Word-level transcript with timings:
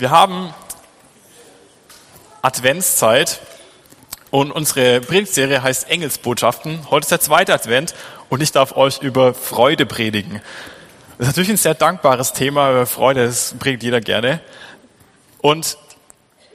Wir 0.00 0.10
haben 0.10 0.54
Adventszeit 2.40 3.38
und 4.30 4.50
unsere 4.50 5.02
Predigtserie 5.02 5.62
heißt 5.62 5.90
Engelsbotschaften. 5.90 6.90
Heute 6.90 7.04
ist 7.04 7.10
der 7.10 7.20
zweite 7.20 7.52
Advent 7.52 7.94
und 8.30 8.42
ich 8.42 8.50
darf 8.50 8.74
euch 8.78 9.02
über 9.02 9.34
Freude 9.34 9.84
predigen. 9.84 10.40
Das 11.18 11.26
ist 11.26 11.26
natürlich 11.26 11.50
ein 11.50 11.56
sehr 11.58 11.74
dankbares 11.74 12.32
Thema, 12.32 12.70
über 12.70 12.86
Freude, 12.86 13.26
das 13.26 13.54
predigt 13.58 13.82
jeder 13.82 14.00
gerne. 14.00 14.40
Und 15.42 15.76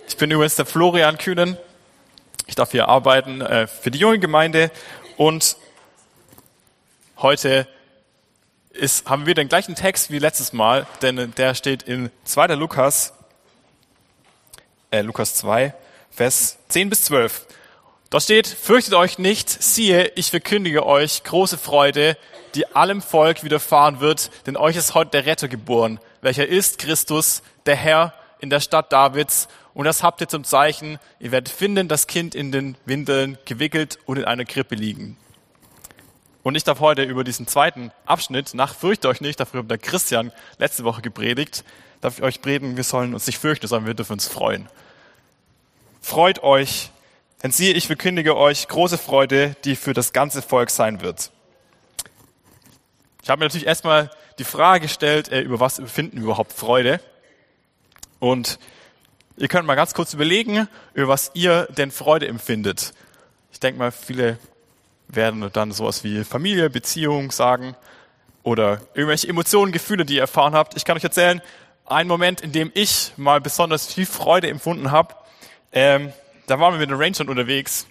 ich 0.08 0.18
bin 0.18 0.32
übrigens 0.32 0.56
der 0.56 0.66
Florian 0.66 1.20
Kühnen. 1.20 1.56
Ich 2.48 2.56
darf 2.56 2.72
hier 2.72 2.90
arbeiten 2.90 3.42
äh, 3.42 3.68
für 3.68 3.92
die 3.92 4.00
junge 4.00 4.18
Gemeinde 4.18 4.72
und 5.18 5.56
heute 7.18 7.68
ist, 8.72 9.08
haben 9.08 9.28
wir 9.28 9.36
den 9.36 9.50
gleichen 9.50 9.76
Text 9.76 10.10
wie 10.10 10.18
letztes 10.18 10.52
Mal, 10.52 10.88
denn 11.04 11.32
der 11.36 11.54
steht 11.54 11.84
in 11.84 12.10
2. 12.24 12.48
Lukas, 12.56 13.15
äh, 14.92 15.02
Lukas 15.02 15.36
2, 15.36 15.74
Vers 16.12 16.58
10 16.70 16.90
bis 16.90 17.04
12. 17.06 17.46
Dort 18.10 18.24
steht, 18.24 18.48
fürchtet 18.48 18.94
euch 18.94 19.18
nicht, 19.18 19.50
siehe, 19.50 20.12
ich 20.16 20.30
verkündige 20.30 20.86
euch 20.86 21.24
große 21.24 21.58
Freude, 21.58 22.18
die 22.54 22.68
allem 22.76 23.02
Volk 23.02 23.44
widerfahren 23.44 24.00
wird, 24.00 24.32
denn 24.46 24.56
euch 24.56 24.76
ist 24.78 24.94
heute 24.94 25.12
der 25.12 25.26
Retter 25.26 25.48
geboren, 25.48 26.00
welcher 26.22 26.48
ist 26.48 26.78
Christus, 26.78 27.42
der 27.66 27.76
Herr 27.76 28.14
in 28.40 28.50
der 28.50 28.60
Stadt 28.60 28.92
Davids. 28.92 29.48
Und 29.74 29.86
das 29.86 30.04
habt 30.04 30.22
ihr 30.22 30.30
zum 30.30 30.44
Zeichen, 30.44 31.00
ihr 31.20 31.32
werdet 31.32 31.50
finden, 31.50 31.88
das 31.88 32.08
Kind 32.08 32.36
in 32.36 32.52
den 32.52 32.78
Windeln 32.86 33.38
gewickelt 33.44 34.00
und 34.06 34.18
in 34.18 34.26
einer 34.26 34.46
Krippe 34.46 34.76
liegen. 34.76 35.18
Und 36.44 36.56
ich 36.56 36.64
darf 36.64 36.80
heute 36.80 37.04
über 37.04 37.24
diesen 37.24 37.48
zweiten 37.48 37.92
Abschnitt, 38.06 38.54
nach 38.54 38.76
Fürcht 38.76 39.06
euch 39.08 39.20
nicht, 39.20 39.40
dafür 39.40 39.62
hat 39.62 39.72
der 39.72 39.80
Christian 39.80 40.32
letzte 40.60 40.84
Woche 40.84 41.02
gepredigt, 41.02 41.66
darf 42.06 42.20
ich 42.20 42.24
euch 42.24 42.42
predigen, 42.42 42.78
wir 42.78 42.84
sollen 42.84 43.16
uns 43.16 43.26
nicht 43.26 43.40
fürchten, 43.40 43.68
sondern 43.68 43.88
wir 43.88 43.96
dürfen 43.96 44.14
uns 44.14 44.28
freuen. 44.28 44.70
Freut 46.02 46.44
euch, 46.44 46.92
denn 47.42 47.52
siehe, 47.52 47.74
ich 47.74 47.88
verkündige 47.88 48.38
euch 48.38 48.68
große 48.68 49.00
Freude, 49.00 49.56
die 49.66 49.76
für 49.76 49.94
das 49.94 50.14
ganze 50.14 50.44
Volk 50.44 50.70
sein 50.70 51.02
wird. 51.02 51.32
Ich 53.24 53.30
habe 53.30 53.40
mir 53.40 53.46
natürlich 53.46 53.66
erstmal 53.66 54.12
die 54.38 54.44
Frage 54.44 54.82
gestellt, 54.82 55.32
äh, 55.32 55.42
über 55.42 55.60
was 55.60 55.80
empfinden 55.80 56.18
wir 56.18 56.26
überhaupt 56.26 56.54
Freude? 56.54 57.00
Und 58.20 58.60
ihr 59.38 59.48
könnt 59.48 59.66
mal 59.66 59.74
ganz 59.74 59.96
kurz 59.96 60.14
überlegen, 60.14 60.68
über 60.94 61.08
was 61.08 61.32
ihr 61.34 61.68
denn 61.76 61.90
Freude 61.90 62.28
empfindet. 62.28 62.94
Ich 63.52 63.60
denke 63.60 63.80
mal, 63.80 63.92
viele 63.92 64.38
werden 65.08 65.50
dann 65.54 65.72
sowas 65.72 66.04
wie 66.04 66.24
Familie, 66.24 66.70
Beziehung 66.70 67.32
sagen 67.32 67.76
oder 68.44 68.82
irgendwelche 68.94 69.28
Emotionen, 69.28 69.72
Gefühle, 69.72 70.06
die 70.06 70.16
ihr 70.16 70.22
erfahren 70.22 70.54
habt. 70.54 70.78
Ich 70.78 70.86
kann 70.86 70.96
euch 70.98 71.04
erzählen, 71.04 71.42
ein 71.86 72.08
Moment, 72.08 72.42
in 72.42 72.52
dem 72.52 72.72
ich 72.74 73.14
mal 73.18 73.42
besonders 73.42 73.86
viel 73.88 74.06
Freude 74.06 74.50
empfunden 74.50 74.92
habe, 74.92 75.16
ähm, 75.72 76.12
da 76.48 76.60
waren 76.60 76.74
wir 76.74 76.80
mit 76.80 76.90
den 76.90 76.98
Rangern 76.98 77.30
unterwegs 77.30 77.86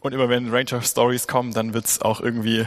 und 0.00 0.12
immer 0.12 0.28
wenn 0.28 0.52
Ranger-Stories 0.52 1.28
kommen, 1.28 1.52
dann 1.52 1.74
wird's 1.74 2.02
auch 2.02 2.20
irgendwie 2.20 2.66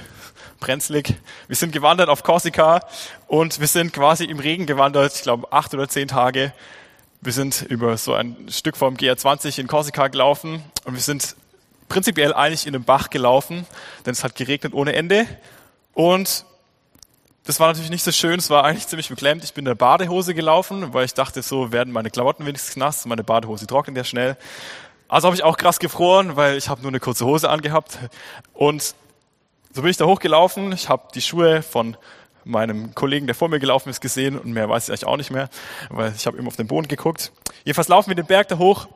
brenzlig. 0.59 1.15
Wir 1.47 1.55
sind 1.55 1.73
gewandert 1.73 2.09
auf 2.09 2.23
Korsika 2.23 2.81
und 3.27 3.59
wir 3.59 3.67
sind 3.67 3.91
quasi 3.91 4.25
im 4.25 4.39
Regen 4.39 4.65
gewandert, 4.65 5.13
ich 5.15 5.23
glaube 5.23 5.51
acht 5.51 5.73
oder 5.73 5.89
zehn 5.89 6.07
Tage. 6.07 6.53
Wir 7.21 7.33
sind 7.33 7.63
über 7.63 7.97
so 7.97 8.13
ein 8.13 8.35
Stück 8.49 8.77
vom 8.77 8.95
GR20 8.95 9.59
in 9.59 9.67
Korsika 9.67 10.07
gelaufen 10.07 10.63
und 10.85 10.93
wir 10.93 11.01
sind 11.01 11.35
prinzipiell 11.89 12.33
eigentlich 12.33 12.67
in 12.67 12.73
den 12.73 12.83
Bach 12.83 13.09
gelaufen, 13.09 13.65
denn 14.05 14.13
es 14.13 14.23
hat 14.23 14.35
geregnet 14.35 14.73
ohne 14.73 14.93
Ende. 14.93 15.25
Und 15.93 16.45
das 17.45 17.59
war 17.59 17.67
natürlich 17.67 17.91
nicht 17.91 18.03
so 18.03 18.11
schön, 18.11 18.39
es 18.39 18.49
war 18.49 18.63
eigentlich 18.63 18.87
ziemlich 18.87 19.09
beklemmt. 19.09 19.43
Ich 19.43 19.53
bin 19.53 19.63
in 19.63 19.69
der 19.69 19.75
Badehose 19.75 20.33
gelaufen, 20.33 20.93
weil 20.93 21.05
ich 21.05 21.13
dachte, 21.13 21.41
so 21.43 21.71
werden 21.71 21.93
meine 21.93 22.09
Klamotten 22.09 22.45
wenigstens 22.45 22.75
nass, 22.75 23.05
meine 23.05 23.23
Badehose 23.23 23.67
trocknet 23.67 23.95
ja 23.97 24.03
schnell. 24.03 24.37
Also 25.07 25.27
habe 25.27 25.35
ich 25.35 25.43
auch 25.43 25.57
krass 25.57 25.79
gefroren, 25.79 26.35
weil 26.35 26.57
ich 26.57 26.69
habe 26.69 26.81
nur 26.81 26.89
eine 26.89 26.99
kurze 26.99 27.25
Hose 27.25 27.49
angehabt. 27.49 27.99
Und 28.53 28.95
so 29.71 29.81
bin 29.81 29.91
ich 29.91 29.97
da 29.97 30.05
hochgelaufen. 30.05 30.71
Ich 30.71 30.89
habe 30.89 31.09
die 31.13 31.21
Schuhe 31.21 31.61
von 31.61 31.95
meinem 32.45 32.95
Kollegen, 32.95 33.27
der 33.27 33.35
vor 33.35 33.49
mir 33.49 33.59
gelaufen 33.59 33.89
ist, 33.89 34.01
gesehen 34.01 34.37
und 34.37 34.51
mehr 34.51 34.69
weiß 34.69 34.85
ich 34.85 34.89
eigentlich 34.89 35.05
auch 35.05 35.17
nicht 35.17 35.31
mehr, 35.31 35.49
weil 35.89 36.13
ich 36.15 36.25
habe 36.25 36.37
immer 36.37 36.47
auf 36.47 36.55
den 36.55 36.67
Boden 36.67 36.87
geguckt. 36.87 37.31
Jedenfalls 37.63 37.87
laufen 37.87 38.09
wir 38.09 38.15
den 38.15 38.25
Berg 38.25 38.47
da 38.47 38.57
hoch 38.57 38.87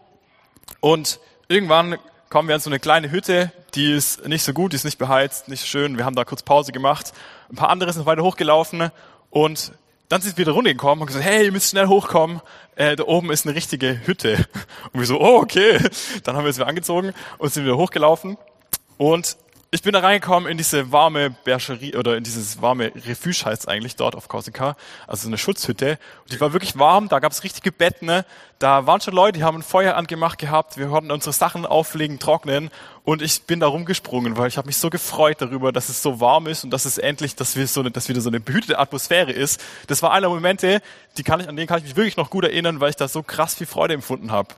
und 0.79 1.19
irgendwann 1.47 1.97
kommen 2.29 2.47
wir 2.47 2.55
an 2.55 2.61
so 2.61 2.69
eine 2.69 2.79
kleine 2.79 3.11
Hütte, 3.11 3.51
die 3.73 3.91
ist 3.91 4.27
nicht 4.27 4.43
so 4.43 4.53
gut, 4.53 4.71
die 4.71 4.75
ist 4.75 4.85
nicht 4.85 4.99
beheizt, 4.99 5.47
nicht 5.47 5.65
schön. 5.65 5.97
Wir 5.97 6.05
haben 6.05 6.15
da 6.15 6.25
kurz 6.25 6.43
Pause 6.43 6.71
gemacht. 6.71 7.11
Ein 7.51 7.55
paar 7.55 7.69
andere 7.69 7.91
sind 7.91 8.05
weiter 8.05 8.23
hochgelaufen 8.23 8.91
und 9.31 9.71
dann 10.09 10.21
sind 10.21 10.37
wir 10.37 10.45
wieder 10.45 10.53
runtergekommen 10.53 11.01
und 11.01 11.07
gesagt, 11.07 11.25
hey, 11.25 11.45
ihr 11.45 11.51
müsst 11.51 11.69
schnell 11.71 11.87
hochkommen. 11.87 12.41
Äh, 12.75 12.95
da 12.95 13.03
oben 13.03 13.31
ist 13.31 13.45
eine 13.45 13.55
richtige 13.55 14.05
Hütte. 14.05 14.47
Und 14.91 14.99
wir 14.99 15.05
so, 15.05 15.19
oh, 15.19 15.39
okay. 15.39 15.79
Dann 16.23 16.35
haben 16.35 16.43
wir 16.43 16.47
uns 16.47 16.57
wieder 16.57 16.67
angezogen 16.67 17.13
und 17.37 17.53
sind 17.53 17.65
wieder 17.65 17.77
hochgelaufen. 17.77 18.37
Und 18.97 19.37
ich 19.71 19.83
bin 19.83 19.93
da 19.93 19.99
reingekommen 19.99 20.49
in 20.49 20.57
diese 20.57 20.91
warme 20.91 21.29
Bergerie 21.29 21.95
oder 21.95 22.17
in 22.17 22.23
dieses 22.23 22.59
warme 22.59 22.91
Refuge 23.05 23.45
heißt 23.45 23.67
eigentlich 23.67 23.95
dort 23.95 24.15
auf 24.15 24.27
Korsika, 24.27 24.75
also 25.05 25.27
eine 25.27 25.37
Schutzhütte. 25.37 25.99
Und 26.23 26.33
die 26.33 26.41
war 26.41 26.53
wirklich 26.53 26.79
warm, 26.79 27.07
da 27.07 27.19
gab 27.19 27.31
es 27.31 27.43
richtige 27.43 27.71
Betten, 27.71 28.07
ne? 28.07 28.25
da 28.57 28.87
waren 28.87 28.99
schon 28.99 29.13
Leute, 29.13 29.37
die 29.37 29.43
haben 29.43 29.57
ein 29.57 29.63
Feuer 29.63 29.95
angemacht 29.95 30.39
gehabt, 30.39 30.77
wir 30.77 30.87
konnten 30.87 31.11
unsere 31.11 31.33
Sachen 31.33 31.67
auflegen, 31.67 32.17
trocknen 32.17 32.71
und 33.03 33.21
ich 33.21 33.43
bin 33.43 33.59
da 33.59 33.67
rumgesprungen, 33.67 34.37
weil 34.37 34.47
ich 34.47 34.57
habe 34.57 34.65
mich 34.65 34.77
so 34.77 34.89
gefreut 34.89 35.39
darüber, 35.39 35.71
dass 35.71 35.89
es 35.89 36.01
so 36.01 36.19
warm 36.19 36.47
ist 36.47 36.63
und 36.63 36.71
dass 36.71 36.85
es 36.85 36.97
endlich, 36.97 37.35
dass 37.35 37.55
wir 37.55 37.67
so, 37.67 37.81
eine, 37.81 37.91
dass 37.91 38.09
wieder 38.09 38.21
so 38.21 38.29
eine 38.29 38.39
behütete 38.39 38.79
Atmosphäre 38.79 39.31
ist. 39.31 39.63
Das 39.85 40.01
war 40.01 40.11
einer 40.11 40.21
der 40.21 40.29
Momente, 40.31 40.81
die 41.17 41.23
kann 41.23 41.41
ich, 41.41 41.47
an 41.47 41.55
denen 41.55 41.67
kann 41.67 41.77
ich 41.77 41.83
mich 41.83 41.95
wirklich 41.95 42.17
noch 42.17 42.31
gut 42.31 42.43
erinnern, 42.43 42.79
weil 42.79 42.89
ich 42.89 42.95
da 42.95 43.07
so 43.07 43.21
krass 43.21 43.53
viel 43.53 43.67
Freude 43.67 43.93
empfunden 43.93 44.31
habe. 44.31 44.55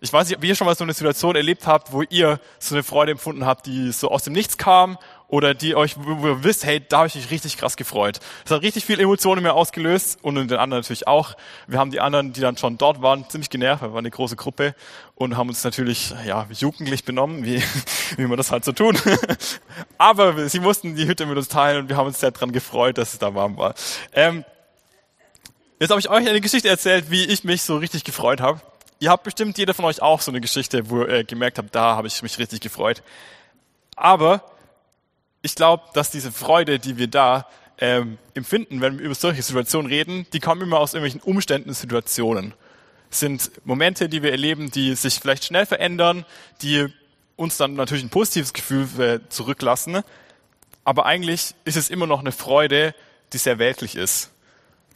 Ich 0.00 0.12
weiß 0.12 0.28
nicht, 0.28 0.36
ob 0.36 0.44
ihr 0.44 0.54
schon 0.54 0.66
mal 0.66 0.74
so 0.76 0.84
eine 0.84 0.92
Situation 0.92 1.36
erlebt 1.36 1.66
habt, 1.66 1.90
wo 1.90 2.02
ihr 2.02 2.38
so 2.58 2.74
eine 2.74 2.82
Freude 2.82 3.12
empfunden 3.12 3.46
habt, 3.46 3.64
die 3.64 3.92
so 3.92 4.10
aus 4.10 4.24
dem 4.24 4.34
Nichts 4.34 4.58
kam 4.58 4.98
oder 5.26 5.54
die 5.54 5.74
euch, 5.74 5.96
wo 5.96 6.26
ihr 6.26 6.44
wisst, 6.44 6.66
hey, 6.66 6.82
da 6.86 6.98
habe 6.98 7.08
ich 7.08 7.14
mich 7.14 7.30
richtig 7.30 7.56
krass 7.56 7.78
gefreut. 7.78 8.20
Das 8.44 8.52
hat 8.52 8.62
richtig 8.62 8.84
viel 8.84 9.00
Emotionen 9.00 9.38
in 9.38 9.44
mir 9.44 9.54
ausgelöst 9.54 10.18
und 10.20 10.36
in 10.36 10.48
den 10.48 10.58
anderen 10.58 10.82
natürlich 10.82 11.08
auch. 11.08 11.34
Wir 11.66 11.78
haben 11.78 11.90
die 11.90 12.00
anderen, 12.00 12.34
die 12.34 12.42
dann 12.42 12.58
schon 12.58 12.76
dort 12.76 13.00
waren, 13.00 13.28
ziemlich 13.30 13.48
genervt, 13.48 13.82
wir 13.82 13.92
waren 13.92 14.00
eine 14.00 14.10
große 14.10 14.36
Gruppe 14.36 14.74
und 15.14 15.38
haben 15.38 15.48
uns 15.48 15.64
natürlich, 15.64 16.14
ja, 16.26 16.46
jugendlich 16.52 17.04
benommen, 17.04 17.46
wie, 17.46 17.62
wie 18.18 18.26
man 18.26 18.36
das 18.36 18.52
halt 18.52 18.66
so 18.66 18.72
tun. 18.72 18.98
Aber 19.98 20.46
sie 20.50 20.60
mussten 20.60 20.94
die 20.94 21.06
Hütte 21.06 21.24
mit 21.24 21.38
uns 21.38 21.48
teilen 21.48 21.84
und 21.84 21.88
wir 21.88 21.96
haben 21.96 22.06
uns 22.06 22.20
sehr 22.20 22.32
dran 22.32 22.52
gefreut, 22.52 22.98
dass 22.98 23.14
es 23.14 23.18
da 23.18 23.34
warm 23.34 23.56
war. 23.56 23.74
Ähm, 24.12 24.44
jetzt 25.80 25.88
habe 25.88 26.00
ich 26.00 26.10
euch 26.10 26.28
eine 26.28 26.42
Geschichte 26.42 26.68
erzählt, 26.68 27.10
wie 27.10 27.24
ich 27.24 27.44
mich 27.44 27.62
so 27.62 27.78
richtig 27.78 28.04
gefreut 28.04 28.42
habe. 28.42 28.60
Ihr 28.98 29.10
habt 29.10 29.24
bestimmt 29.24 29.58
jeder 29.58 29.74
von 29.74 29.84
euch 29.84 30.00
auch 30.00 30.22
so 30.22 30.30
eine 30.30 30.40
Geschichte, 30.40 30.88
wo 30.88 31.04
ihr 31.04 31.24
gemerkt 31.24 31.58
habt, 31.58 31.74
da 31.74 31.96
habe 31.96 32.08
ich 32.08 32.22
mich 32.22 32.38
richtig 32.38 32.60
gefreut. 32.60 33.02
Aber 33.94 34.42
ich 35.42 35.54
glaube, 35.54 35.84
dass 35.92 36.10
diese 36.10 36.32
Freude, 36.32 36.78
die 36.78 36.96
wir 36.96 37.08
da 37.08 37.46
ähm, 37.78 38.16
empfinden, 38.34 38.80
wenn 38.80 38.98
wir 38.98 39.04
über 39.04 39.14
solche 39.14 39.42
Situationen 39.42 39.90
reden, 39.90 40.26
die 40.32 40.40
kommen 40.40 40.62
immer 40.62 40.78
aus 40.78 40.94
irgendwelchen 40.94 41.20
Umständen 41.20 41.74
Situationen. 41.74 42.54
Es 43.10 43.20
sind 43.20 43.50
Momente, 43.66 44.08
die 44.08 44.22
wir 44.22 44.30
erleben, 44.30 44.70
die 44.70 44.94
sich 44.94 45.20
vielleicht 45.20 45.44
schnell 45.44 45.66
verändern, 45.66 46.24
die 46.62 46.86
uns 47.36 47.58
dann 47.58 47.74
natürlich 47.74 48.04
ein 48.04 48.10
positives 48.10 48.54
Gefühl 48.54 48.88
äh, 48.98 49.20
zurücklassen. 49.28 50.02
Aber 50.84 51.04
eigentlich 51.04 51.54
ist 51.66 51.76
es 51.76 51.90
immer 51.90 52.06
noch 52.06 52.20
eine 52.20 52.32
Freude, 52.32 52.94
die 53.34 53.38
sehr 53.38 53.58
weltlich 53.58 53.94
ist. 53.94 54.30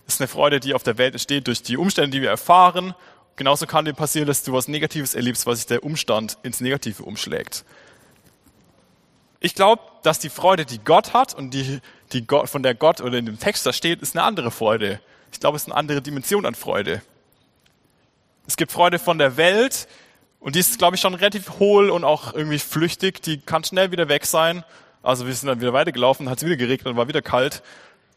Es 0.07 0.15
ist 0.15 0.21
eine 0.23 0.29
Freude, 0.29 0.59
die 0.59 0.73
auf 0.73 0.83
der 0.83 0.97
Welt 0.97 1.13
entsteht 1.13 1.47
durch 1.49 1.63
die 1.63 1.77
Umstände, 1.77 2.11
die 2.11 2.23
wir 2.23 2.31
erfahren 2.31 2.95
Genauso 3.41 3.67
kann 3.67 3.87
dir 3.87 3.95
passieren, 3.95 4.27
dass 4.27 4.43
du 4.43 4.53
was 4.53 4.69
Negatives 4.69 5.15
erlebst, 5.15 5.47
weil 5.47 5.57
sich 5.57 5.65
der 5.65 5.83
Umstand 5.83 6.37
ins 6.43 6.61
Negative 6.61 7.03
umschlägt. 7.03 7.65
Ich 9.41 9.55
glaube, 9.55 9.81
dass 10.03 10.19
die 10.19 10.29
Freude, 10.29 10.67
die 10.67 10.79
Gott 10.79 11.15
hat 11.15 11.33
und 11.33 11.55
die, 11.55 11.81
die 12.13 12.27
Gott, 12.27 12.51
von 12.51 12.63
der 12.63 12.75
Gott 12.75 13.01
oder 13.01 13.17
in 13.17 13.25
dem 13.25 13.39
Text 13.39 13.65
da 13.65 13.73
steht, 13.73 14.03
ist 14.03 14.15
eine 14.15 14.27
andere 14.27 14.51
Freude. 14.51 15.01
Ich 15.33 15.41
glaube, 15.41 15.57
es 15.57 15.63
ist 15.63 15.69
eine 15.69 15.77
andere 15.77 16.03
Dimension 16.03 16.45
an 16.45 16.55
Freude. 16.55 17.01
Es 18.47 18.59
gibt 18.59 18.73
Freude 18.73 18.99
von 18.99 19.17
der 19.17 19.39
Welt 19.39 19.89
und 20.39 20.55
die 20.55 20.61
ist, 20.61 20.77
glaube 20.77 20.97
ich, 20.97 21.01
schon 21.01 21.15
relativ 21.15 21.59
hohl 21.59 21.89
und 21.89 22.05
auch 22.05 22.35
irgendwie 22.35 22.59
flüchtig. 22.59 23.23
Die 23.23 23.41
kann 23.41 23.65
schnell 23.65 23.91
wieder 23.91 24.11
weg 24.11 24.27
sein. 24.27 24.65
Also 25.03 25.27
wir 25.27 25.33
sind 25.33 25.47
dann 25.47 25.63
wieder 25.63 25.73
weitergelaufen, 25.73 26.29
hat 26.29 26.37
es 26.37 26.45
wieder 26.45 26.57
geregnet 26.57 26.89
und 26.89 26.99
war 26.99 27.09
wieder 27.09 27.23
kalt. 27.23 27.63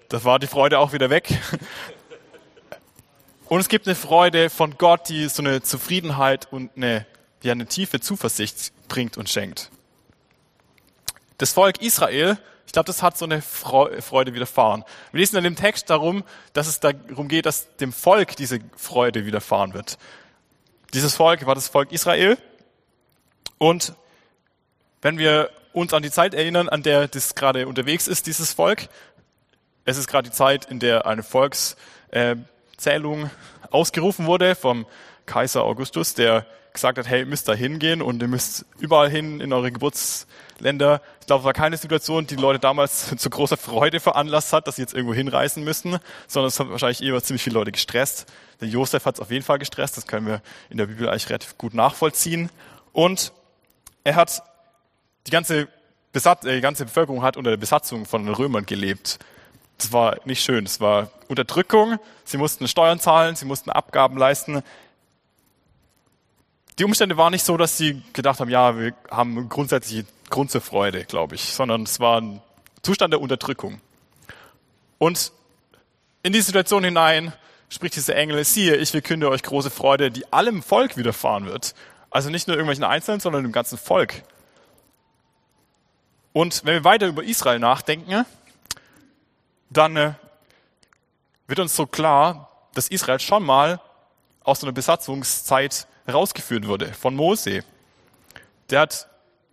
Das 0.09 0.25
war 0.25 0.37
die 0.37 0.47
Freude 0.47 0.79
auch 0.79 0.91
wieder 0.91 1.09
weg. 1.09 1.29
Und 3.53 3.59
es 3.59 3.69
gibt 3.69 3.85
eine 3.85 3.93
Freude 3.93 4.49
von 4.49 4.79
Gott, 4.79 5.09
die 5.09 5.29
so 5.29 5.43
eine 5.43 5.61
Zufriedenheit 5.61 6.51
und 6.51 6.71
eine, 6.75 7.05
ja, 7.43 7.51
eine 7.51 7.67
tiefe 7.67 7.99
Zuversicht 7.99 8.73
bringt 8.87 9.15
und 9.15 9.29
schenkt. 9.29 9.69
Das 11.37 11.53
Volk 11.53 11.79
Israel, 11.79 12.39
ich 12.65 12.73
glaube, 12.73 12.87
das 12.87 13.03
hat 13.03 13.15
so 13.15 13.25
eine 13.25 13.43
Freude 13.43 14.33
widerfahren. 14.33 14.83
Wir 15.11 15.19
lesen 15.19 15.37
in 15.37 15.43
dem 15.43 15.55
Text 15.55 15.91
darum, 15.91 16.23
dass 16.53 16.65
es 16.65 16.79
darum 16.79 17.27
geht, 17.27 17.45
dass 17.45 17.77
dem 17.77 17.93
Volk 17.93 18.35
diese 18.37 18.57
Freude 18.75 19.27
widerfahren 19.27 19.75
wird. 19.75 19.99
Dieses 20.95 21.13
Volk 21.13 21.45
war 21.45 21.53
das 21.53 21.67
Volk 21.67 21.91
Israel. 21.91 22.39
Und 23.59 23.93
wenn 25.03 25.19
wir 25.19 25.51
uns 25.73 25.93
an 25.93 26.01
die 26.01 26.09
Zeit 26.09 26.33
erinnern, 26.33 26.69
an 26.69 26.81
der 26.81 27.07
das 27.07 27.35
gerade 27.35 27.67
unterwegs 27.67 28.07
ist, 28.07 28.25
dieses 28.25 28.51
Volk, 28.51 28.89
es 29.85 29.99
ist 29.99 30.07
gerade 30.07 30.27
die 30.31 30.35
Zeit, 30.35 30.65
in 30.65 30.79
der 30.79 31.05
eine 31.05 31.21
Volks, 31.21 31.75
äh, 32.09 32.35
Zählung 32.83 33.29
ausgerufen 33.71 34.25
wurde 34.25 34.55
vom 34.55 34.85
Kaiser 35.25 35.63
Augustus, 35.63 36.13
der 36.15 36.45
gesagt 36.73 36.97
hat, 36.97 37.07
hey, 37.07 37.21
ihr 37.21 37.25
müsst 37.25 37.47
da 37.47 37.53
hingehen 37.53 38.01
und 38.01 38.21
ihr 38.21 38.27
müsst 38.27 38.65
überall 38.77 39.09
hin 39.09 39.39
in 39.39 39.53
eure 39.53 39.71
Geburtsländer. 39.71 41.01
Ich 41.21 41.27
glaube, 41.27 41.41
es 41.41 41.45
war 41.45 41.53
keine 41.53 41.77
Situation, 41.77 42.27
die, 42.27 42.35
die 42.35 42.41
Leute 42.41 42.59
damals 42.59 43.15
zu 43.17 43.29
großer 43.29 43.55
Freude 43.55 44.01
veranlasst 44.01 44.51
hat, 44.51 44.67
dass 44.67 44.75
sie 44.75 44.81
jetzt 44.81 44.93
irgendwo 44.93 45.13
hinreisen 45.13 45.63
müssten, 45.63 45.97
sondern 46.27 46.49
es 46.49 46.59
hat 46.59 46.69
wahrscheinlich 46.69 47.01
eher 47.01 47.23
ziemlich 47.23 47.43
viele 47.43 47.53
Leute 47.53 47.71
gestresst. 47.71 48.25
Der 48.59 48.67
Josef 48.67 49.05
hat 49.05 49.15
es 49.15 49.21
auf 49.21 49.31
jeden 49.31 49.45
Fall 49.45 49.59
gestresst, 49.59 49.95
das 49.95 50.05
können 50.05 50.27
wir 50.27 50.41
in 50.69 50.77
der 50.77 50.87
Bibel 50.87 51.07
eigentlich 51.07 51.29
relativ 51.29 51.57
gut 51.57 51.73
nachvollziehen. 51.73 52.49
Und 52.91 53.31
er 54.03 54.15
hat 54.15 54.43
die 55.25 55.31
ganze, 55.31 55.69
Besatz, 56.11 56.43
äh, 56.43 56.55
die 56.55 56.61
ganze 56.61 56.83
Bevölkerung 56.83 57.21
hat 57.21 57.37
unter 57.37 57.51
der 57.51 57.57
Besatzung 57.57 58.05
von 58.05 58.25
den 58.25 58.35
Römern 58.35 58.65
gelebt. 58.65 59.19
Das 59.77 59.91
war 59.91 60.17
nicht 60.25 60.43
schön. 60.43 60.65
Das 60.65 60.79
war 60.79 61.09
Unterdrückung. 61.27 61.99
Sie 62.23 62.37
mussten 62.37 62.67
Steuern 62.67 62.99
zahlen, 62.99 63.35
sie 63.35 63.45
mussten 63.45 63.69
Abgaben 63.69 64.17
leisten 64.17 64.63
die 66.79 66.85
Umstände 66.85 67.17
waren 67.17 67.31
nicht 67.31 67.45
so, 67.45 67.57
dass 67.57 67.77
sie 67.77 68.01
gedacht 68.13 68.39
haben, 68.39 68.49
ja, 68.49 68.77
wir 68.77 68.93
haben 69.11 69.49
grundsätzlich 69.49 70.05
Grund 70.29 70.49
zur 70.49 70.61
Freude, 70.61 71.05
glaube 71.05 71.35
ich, 71.35 71.53
sondern 71.53 71.83
es 71.83 71.99
war 71.99 72.19
ein 72.19 72.41
Zustand 72.81 73.13
der 73.13 73.21
Unterdrückung. 73.21 73.79
Und 74.97 75.31
in 76.23 76.33
diese 76.33 76.47
Situation 76.47 76.83
hinein 76.83 77.33
spricht 77.69 77.95
dieser 77.95 78.15
Engel, 78.15 78.43
siehe, 78.43 78.75
ich 78.77 78.91
verkünde 78.91 79.29
euch 79.29 79.43
große 79.43 79.69
Freude, 79.69 80.09
die 80.09 80.31
allem 80.31 80.63
Volk 80.63 80.97
widerfahren 80.97 81.45
wird. 81.45 81.75
Also 82.09 82.29
nicht 82.29 82.47
nur 82.47 82.55
irgendwelchen 82.55 82.83
Einzelnen, 82.83 83.19
sondern 83.19 83.43
dem 83.43 83.51
ganzen 83.51 83.77
Volk. 83.77 84.23
Und 86.31 86.65
wenn 86.65 86.75
wir 86.75 86.83
weiter 86.83 87.07
über 87.07 87.23
Israel 87.23 87.59
nachdenken, 87.59 88.25
dann 89.77 89.95
äh, 89.97 90.13
wird 91.47 91.59
uns 91.59 91.75
so 91.75 91.85
klar, 91.85 92.49
dass 92.73 92.87
Israel 92.87 93.19
schon 93.19 93.43
mal 93.43 93.79
aus 94.43 94.63
einer 94.63 94.71
Besatzungszeit 94.71 95.87
herausgeführt 96.05 96.67
wurde 96.67 96.93
von 96.93 97.15
Mose. 97.15 97.63
Der 98.69 98.81
hat 98.81 99.07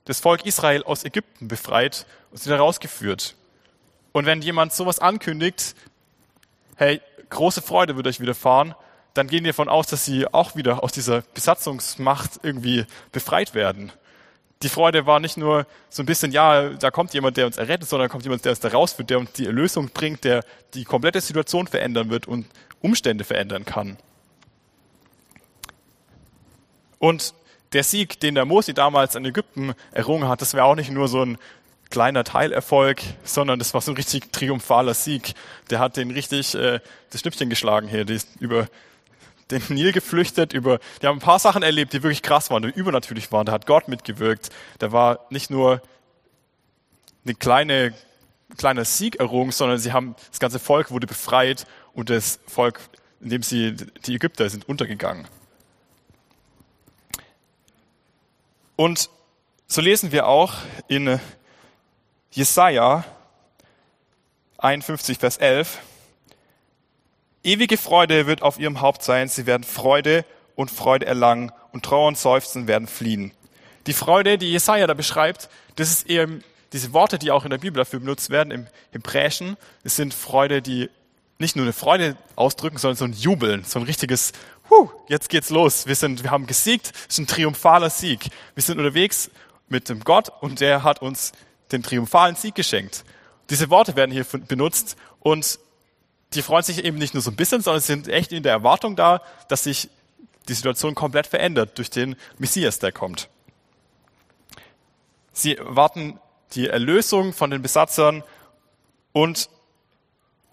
das 0.05 0.21
Volk 0.21 0.45
Israel 0.47 0.83
aus 0.85 1.05
Ägypten 1.05 1.49
befreit 1.49 2.07
und 2.31 2.39
sie 2.39 2.51
herausgeführt. 2.51 3.37
Und 4.13 4.27
wenn 4.27 4.43
jemand 4.43 4.73
sowas 4.73 4.99
ankündigt, 4.99 5.75
hey, 6.77 7.01
große 7.29 7.63
Freude 7.63 7.97
wird 7.97 8.07
euch 8.07 8.21
widerfahren, 8.21 8.75
dann 9.15 9.27
gehen 9.27 9.45
wir 9.45 9.53
davon 9.53 9.69
aus, 9.69 9.87
dass 9.87 10.05
sie 10.05 10.27
auch 10.27 10.57
wieder 10.57 10.83
aus 10.83 10.93
dieser 10.93 11.23
Besatzungsmacht 11.35 12.41
irgendwie 12.43 12.87
befreit 13.13 13.55
werden. 13.55 13.93
Die 14.63 14.69
Freude 14.69 15.07
war 15.07 15.21
nicht 15.21 15.39
nur 15.39 15.67
so 15.89 16.03
ein 16.03 16.07
bisschen, 16.07 16.33
ja, 16.33 16.69
da 16.69 16.91
kommt 16.91 17.15
jemand, 17.15 17.39
der 17.39 17.47
uns 17.47 17.57
errettet, 17.57 17.89
sondern 17.89 18.09
da 18.09 18.13
kommt 18.13 18.25
jemand, 18.25 18.45
der 18.45 18.53
uns 18.53 18.61
da 18.61 18.69
rausführt, 18.69 19.09
der 19.09 19.19
uns 19.19 19.33
die 19.33 19.47
Erlösung 19.47 19.89
bringt, 19.89 20.25
der 20.25 20.45
die 20.75 20.85
komplette 20.85 21.21
Situation 21.21 21.67
verändern 21.67 22.11
wird 22.11 22.29
und 22.29 22.47
Umstände 22.83 23.25
verändern 23.25 23.65
kann. 23.65 23.97
Und 26.99 27.33
der 27.73 27.85
Sieg, 27.85 28.21
den 28.21 28.35
der 28.35 28.45
Mosi 28.45 28.75
damals 28.75 29.15
in 29.15 29.25
Ägypten 29.25 29.75
errungen 29.93 30.29
hat, 30.29 30.43
das 30.43 30.53
wäre 30.53 30.65
auch 30.65 30.75
nicht 30.75 30.91
nur 30.91 31.09
so 31.09 31.25
ein 31.25 31.39
kleiner 31.89 32.25
Teilerfolg, 32.25 33.01
sondern 33.25 33.59
das 33.59 33.73
war 33.73 33.81
so 33.81 33.93
ein 33.93 33.97
richtig 33.97 34.31
triumphaler 34.33 34.95
Sieg. 34.95 35.35
Der 35.71 35.79
hat 35.79 35.97
den 35.97 36.11
richtig 36.11 36.55
äh, 36.55 36.81
das 37.11 37.23
Schnippchen 37.23 37.49
geschlagen 37.49 37.89
hier, 37.89 38.05
die 38.05 38.15
ist 38.15 38.29
über 38.41 38.69
den 39.51 39.63
Nil 39.69 39.93
geflüchtet, 39.93 40.53
über, 40.53 40.79
die 41.01 41.07
haben 41.07 41.19
ein 41.19 41.23
paar 41.23 41.39
Sachen 41.39 41.63
erlebt, 41.63 41.93
die 41.93 42.03
wirklich 42.03 42.23
krass 42.23 42.51
waren, 42.51 42.63
die 42.63 42.71
übernatürlich 42.71 43.31
waren. 43.33 43.47
Da 43.47 43.53
hat 43.53 43.67
Gott 43.67 43.89
mitgewirkt. 43.89 44.51
Da 44.79 44.93
war 44.93 45.27
nicht 45.31 45.51
nur 45.51 45.83
eine 47.25 47.35
kleine, 47.35 47.95
kleiner 48.57 48.85
Sieg 48.85 49.17
errungen, 49.21 49.53
sondern 49.53 49.79
sie 49.79 49.93
haben, 49.93 50.15
das 50.31 50.41
ganze 50.41 50.59
Volk 50.59 50.91
wurde 50.91 51.07
befreit 51.07 51.67
und 51.95 52.11
das 52.11 52.41
Volk, 52.47 52.81
in 53.21 53.31
dem 53.31 53.43
sie, 53.43 53.75
die 54.07 54.15
Ägypter 54.15 54.49
sind 54.49 54.69
untergegangen. 54.69 55.29
Und 58.77 59.11
so 59.67 59.81
lesen 59.81 60.11
wir 60.11 60.27
auch 60.27 60.55
in 60.89 61.21
Jesaja 62.31 63.05
51, 64.59 65.19
Vers 65.19 65.37
11. 65.37 65.79
Ewige 67.43 67.79
Freude 67.79 68.27
wird 68.27 68.43
auf 68.43 68.59
ihrem 68.59 68.81
Haupt 68.81 69.03
sein. 69.03 69.29
Sie 69.29 69.47
werden 69.47 69.65
Freude 69.65 70.25
und 70.57 70.71
Freude 70.71 71.07
erlangen 71.07 71.53
und 71.73 71.85
Trauer 71.85 72.09
und 72.09 72.19
Seufzen 72.19 72.67
werden 72.67 72.87
fliehen. 72.87 73.33
Die 73.87 73.95
Freude, 73.95 74.37
die 74.37 74.53
Jesaja 74.53 74.87
da 74.87 74.95
beschreibt, 74.95 75.49
das 75.77 75.91
ist 75.91 76.11
eben 76.11 76.45
diese 76.73 76.93
Worte, 76.93 77.19
die 77.19 77.31
auch 77.31 77.45
in 77.45 77.51
der 77.51 77.59
Bibel 77.59 77.79
dafür 77.79 78.01
benutzt 78.01 78.31
werden, 78.31 78.51
im 78.51 78.67
Hebräischen. 78.93 79.57
Es 79.85 79.97
sind 79.97 80.13
Freude, 80.13 80.61
die 80.61 80.91
nicht 81.39 81.57
nur 81.57 81.65
eine 81.65 81.73
Freude 81.73 82.17
ausdrücken, 82.37 82.77
sondern 82.77 82.97
so 82.97 83.05
ein 83.07 83.13
Jubeln, 83.15 83.65
so 83.65 83.79
ein 83.79 83.87
richtiges 83.87 84.33
Huh, 84.69 84.89
jetzt 85.09 85.31
geht's 85.31 85.51
los. 85.51 85.87
Wir 85.87 85.97
sind, 85.97 86.23
wir 86.23 86.31
haben 86.31 86.47
gesiegt. 86.47 86.93
Es 87.09 87.15
ist 87.15 87.19
ein 87.19 87.27
triumphaler 87.27 87.91
Sieg. 87.91 88.29
Wir 88.55 88.63
sind 88.63 88.79
unterwegs 88.79 89.31
mit 89.69 89.89
dem 89.89 90.01
Gott 90.05 90.31
und 90.43 90.61
der 90.61 90.85
hat 90.85 91.03
uns 91.03 91.33
den 91.73 91.83
triumphalen 91.83 92.37
Sieg 92.37 92.55
geschenkt. 92.55 93.05
Diese 93.49 93.71
Worte 93.71 93.97
werden 93.97 94.13
hier 94.13 94.25
benutzt 94.47 94.97
und 95.19 95.59
die 96.35 96.43
freuen 96.43 96.63
sich 96.63 96.85
eben 96.85 96.99
nicht 96.99 97.15
nur 97.15 97.23
so 97.23 97.31
ein 97.31 97.37
bisschen, 97.37 97.61
sondern 97.61 97.81
sind 97.81 98.09
echt 98.09 98.33
in 98.33 98.43
der 98.43 98.53
Erwartung 98.53 98.97
da, 98.97 99.21
dass 99.49 99.65
sich 99.65 99.89
die 100.49 100.55
Situation 100.55 100.95
komplett 100.95 101.27
verändert 101.27 101.77
durch 101.79 101.91
den 101.91 102.17
Messias, 102.39 102.79
der 102.79 102.93
kommt. 102.93 103.29
Sie 105.33 105.57
erwarten 105.57 106.19
die 106.53 106.69
Erlösung 106.69 107.33
von 107.33 107.51
den 107.51 107.63
Besatzern 107.63 108.23
und 109.13 109.49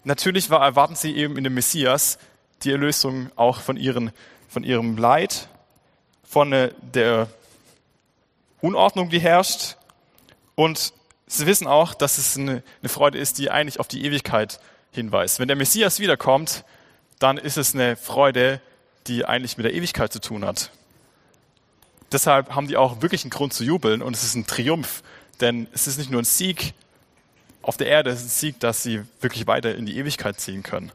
natürlich 0.04 0.50
erwarten 0.50 0.94
sie 0.94 1.16
eben 1.16 1.36
in 1.36 1.44
dem 1.44 1.54
Messias 1.54 2.18
die 2.62 2.72
Erlösung 2.72 3.30
auch 3.36 3.60
von, 3.60 3.76
ihren, 3.76 4.10
von 4.48 4.64
ihrem 4.64 4.96
Leid, 4.96 5.48
von 6.24 6.52
äh, 6.52 6.72
der 6.80 7.28
Unordnung, 8.60 9.10
die 9.10 9.20
herrscht. 9.20 9.76
Und 10.54 10.92
sie 11.26 11.46
wissen 11.46 11.66
auch, 11.66 11.94
dass 11.94 12.18
es 12.18 12.36
eine, 12.36 12.62
eine 12.80 12.88
Freude 12.88 13.18
ist, 13.18 13.38
die 13.38 13.50
eigentlich 13.50 13.78
auf 13.78 13.88
die 13.88 14.04
Ewigkeit 14.04 14.60
hinweist. 14.92 15.38
Wenn 15.38 15.48
der 15.48 15.56
Messias 15.56 16.00
wiederkommt, 16.00 16.64
dann 17.18 17.38
ist 17.38 17.56
es 17.56 17.74
eine 17.74 17.96
Freude, 17.96 18.60
die 19.06 19.24
eigentlich 19.24 19.56
mit 19.56 19.64
der 19.64 19.74
Ewigkeit 19.74 20.12
zu 20.12 20.20
tun 20.20 20.44
hat. 20.44 20.70
Deshalb 22.12 22.54
haben 22.54 22.68
die 22.68 22.76
auch 22.76 23.02
wirklich 23.02 23.24
einen 23.24 23.30
Grund 23.30 23.52
zu 23.52 23.64
jubeln 23.64 24.02
und 24.02 24.16
es 24.16 24.22
ist 24.22 24.34
ein 24.34 24.46
Triumph, 24.46 25.02
denn 25.40 25.66
es 25.72 25.86
ist 25.86 25.98
nicht 25.98 26.10
nur 26.10 26.22
ein 26.22 26.26
Sieg 26.26 26.74
auf 27.62 27.76
der 27.76 27.88
Erde, 27.88 28.10
es 28.10 28.20
ist 28.20 28.26
ein 28.26 28.30
Sieg, 28.30 28.60
dass 28.60 28.82
sie 28.82 29.02
wirklich 29.20 29.46
weiter 29.46 29.74
in 29.74 29.84
die 29.84 29.98
Ewigkeit 29.98 30.40
ziehen 30.40 30.62
können. 30.62 30.90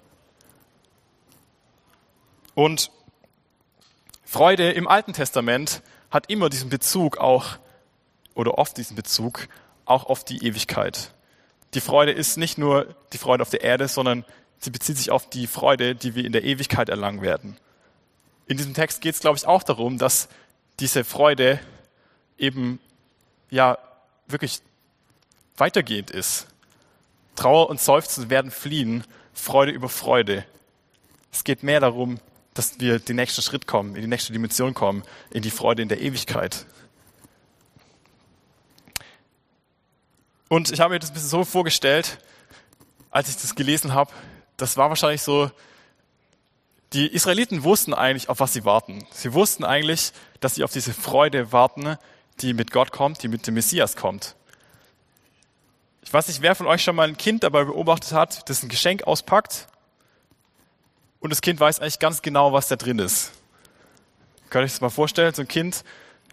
Und 2.56 2.92
Freude 4.26 4.72
im 4.72 4.88
Alten 4.88 5.14
Testament 5.14 5.84
hat 6.10 6.30
immer 6.30 6.50
diesen 6.50 6.70
Bezug 6.70 7.18
auch, 7.18 7.58
oder 8.34 8.58
oft 8.58 8.78
diesen 8.78 8.96
Bezug, 8.96 9.48
auch 9.86 10.06
auf 10.06 10.24
die 10.24 10.46
Ewigkeit. 10.46 11.14
Die 11.74 11.82
Freude 11.82 12.12
ist 12.12 12.38
nicht 12.38 12.58
nur 12.58 12.96
die 13.14 13.18
Freude 13.18 13.42
auf 13.42 13.50
der 13.50 13.62
Erde, 13.62 13.88
sondern 13.88 14.26
sie 14.60 14.70
bezieht 14.70 14.98
sich 14.98 15.12
auf 15.12 15.30
die 15.30 15.48
Freude, 15.48 15.96
die 15.96 16.16
wir 16.16 16.26
in 16.26 16.32
der 16.32 16.44
Ewigkeit 16.44 16.90
erlangen 16.90 17.22
werden. 17.22 17.58
In 18.46 18.58
diesem 18.58 18.74
Text 18.74 19.02
geht 19.02 19.16
es, 19.16 19.22
glaube 19.22 19.38
ich, 19.38 19.48
auch 19.48 19.64
darum, 19.64 19.98
dass 19.98 20.28
diese 20.80 21.04
Freude 21.04 21.60
eben 22.38 22.80
ja 23.50 23.78
wirklich 24.28 24.62
weitergehend 25.58 26.12
ist. 26.12 26.48
Trauer 27.36 27.70
und 27.70 27.80
Seufzen 27.80 28.30
werden 28.30 28.52
fliehen, 28.52 29.04
Freude 29.34 29.72
über 29.72 29.90
Freude. 29.90 30.46
Es 31.32 31.44
geht 31.44 31.64
mehr 31.64 31.80
darum, 31.80 32.20
dass 32.54 32.80
wir 32.80 33.00
den 33.00 33.16
nächsten 33.16 33.42
Schritt 33.42 33.66
kommen, 33.66 33.96
in 33.96 34.02
die 34.02 34.08
nächste 34.08 34.34
Dimension 34.34 34.74
kommen, 34.74 35.04
in 35.32 35.42
die 35.42 35.50
Freude 35.50 35.82
in 35.82 35.90
der 35.90 36.02
Ewigkeit. 36.02 36.66
Und 40.54 40.72
ich 40.72 40.80
habe 40.82 40.94
mir 40.94 41.00
das 41.00 41.10
ein 41.10 41.16
bisschen 41.16 41.30
so 41.30 41.46
vorgestellt, 41.46 42.20
als 43.10 43.28
ich 43.28 43.38
das 43.38 43.56
gelesen 43.56 43.96
habe, 43.96 44.14
das 44.56 44.78
war 44.78 44.88
wahrscheinlich 44.90 45.24
so, 45.24 45.50
die 46.94 47.08
Israeliten 47.08 47.64
wussten 47.64 47.96
eigentlich, 47.96 48.30
auf 48.30 48.40
was 48.40 48.54
sie 48.54 48.64
warten. 48.64 49.04
Sie 49.10 49.34
wussten 49.34 49.64
eigentlich, 49.64 50.14
dass 50.42 50.54
sie 50.54 50.64
auf 50.64 50.72
diese 50.72 50.94
Freude 50.94 51.52
warten, 51.52 51.98
die 52.42 52.54
mit 52.54 52.70
Gott 52.70 52.92
kommt, 52.92 53.24
die 53.24 53.30
mit 53.30 53.48
dem 53.48 53.56
Messias 53.56 53.96
kommt. 53.96 54.36
Ich 56.04 56.14
weiß 56.14 56.28
nicht, 56.28 56.44
wer 56.44 56.54
von 56.54 56.68
euch 56.68 56.84
schon 56.84 56.96
mal 56.96 57.08
ein 57.08 57.18
Kind 57.18 57.42
dabei 57.42 57.64
beobachtet 57.64 58.12
hat, 58.12 58.48
das 58.48 58.62
ein 58.62 58.70
Geschenk 58.70 59.06
auspackt 59.06 59.68
und 61.20 61.32
das 61.32 61.42
Kind 61.42 61.60
weiß 61.60 61.80
eigentlich 61.80 61.98
ganz 61.98 62.22
genau, 62.22 62.54
was 62.54 62.68
da 62.68 62.76
drin 62.76 63.00
ist. 63.00 63.32
Könnt 64.52 64.62
ihr 64.62 64.66
euch 64.66 64.74
das 64.74 64.82
mal 64.82 64.92
vorstellen? 64.92 65.34
So 65.34 65.42
ein 65.42 65.48
Kind 65.48 65.84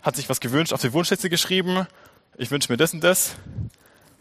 hat 0.03 0.17
sich 0.17 0.29
was 0.29 0.41
gewünscht, 0.41 0.75
auf 0.75 0.83
die 0.83 0.93
Wunschliste 0.93 1.31
geschrieben, 1.31 1.87
ich 2.37 2.51
wünsche 2.51 2.71
mir 2.71 2.77
das 2.77 2.93
und 2.93 3.01
das. 3.01 3.37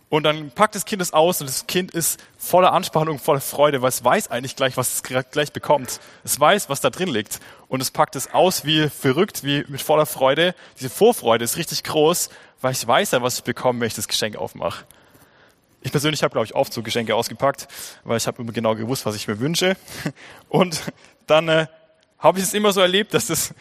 Und 0.09 0.23
dann 0.23 0.49
packt 0.49 0.73
das 0.73 0.85
Kind 0.85 1.03
es 1.03 1.13
aus 1.13 1.39
und 1.39 1.47
das 1.47 1.67
Kind 1.67 1.91
ist 1.91 2.19
voller 2.37 2.73
Anspannung, 2.73 3.19
voller 3.19 3.41
Freude, 3.41 3.83
weil 3.83 3.89
es 3.89 4.03
weiß 4.03 4.31
eigentlich 4.31 4.55
gleich, 4.55 4.75
was 4.75 4.95
es 4.95 5.03
gleich 5.03 5.53
bekommt. 5.53 5.99
Es 6.23 6.39
weiß, 6.39 6.67
was 6.67 6.81
da 6.81 6.89
drin 6.89 7.09
liegt. 7.09 7.39
Und 7.67 7.81
es 7.81 7.91
packt 7.91 8.15
es 8.15 8.33
aus 8.33 8.65
wie 8.65 8.89
verrückt, 8.89 9.43
wie 9.43 9.63
mit 9.67 9.81
voller 9.83 10.07
Freude. 10.07 10.55
Diese 10.79 10.89
Vorfreude 10.89 11.45
ist 11.45 11.57
richtig 11.57 11.83
groß, 11.83 12.29
weil 12.59 12.71
ich 12.71 12.85
weiß 12.85 13.11
ja, 13.11 13.21
was 13.21 13.37
ich 13.37 13.43
bekomme, 13.43 13.81
wenn 13.81 13.87
ich 13.87 13.93
das 13.93 14.07
Geschenk 14.07 14.35
aufmache. 14.35 14.83
Ich 15.81 15.91
persönlich 15.91 16.23
habe, 16.23 16.31
glaube 16.31 16.45
ich, 16.45 16.55
oft 16.55 16.73
so 16.73 16.81
Geschenke 16.81 17.15
ausgepackt, 17.15 17.67
weil 18.03 18.17
ich 18.17 18.25
habe 18.25 18.41
immer 18.41 18.51
genau 18.51 18.75
gewusst, 18.75 19.05
was 19.05 19.15
ich 19.15 19.27
mir 19.27 19.39
wünsche. 19.39 19.77
Und 20.49 20.81
dann 21.27 21.47
äh, 21.47 21.67
habe 22.17 22.39
ich 22.39 22.45
es 22.45 22.55
immer 22.55 22.73
so 22.73 22.81
erlebt, 22.81 23.13
dass 23.13 23.29
es 23.29 23.53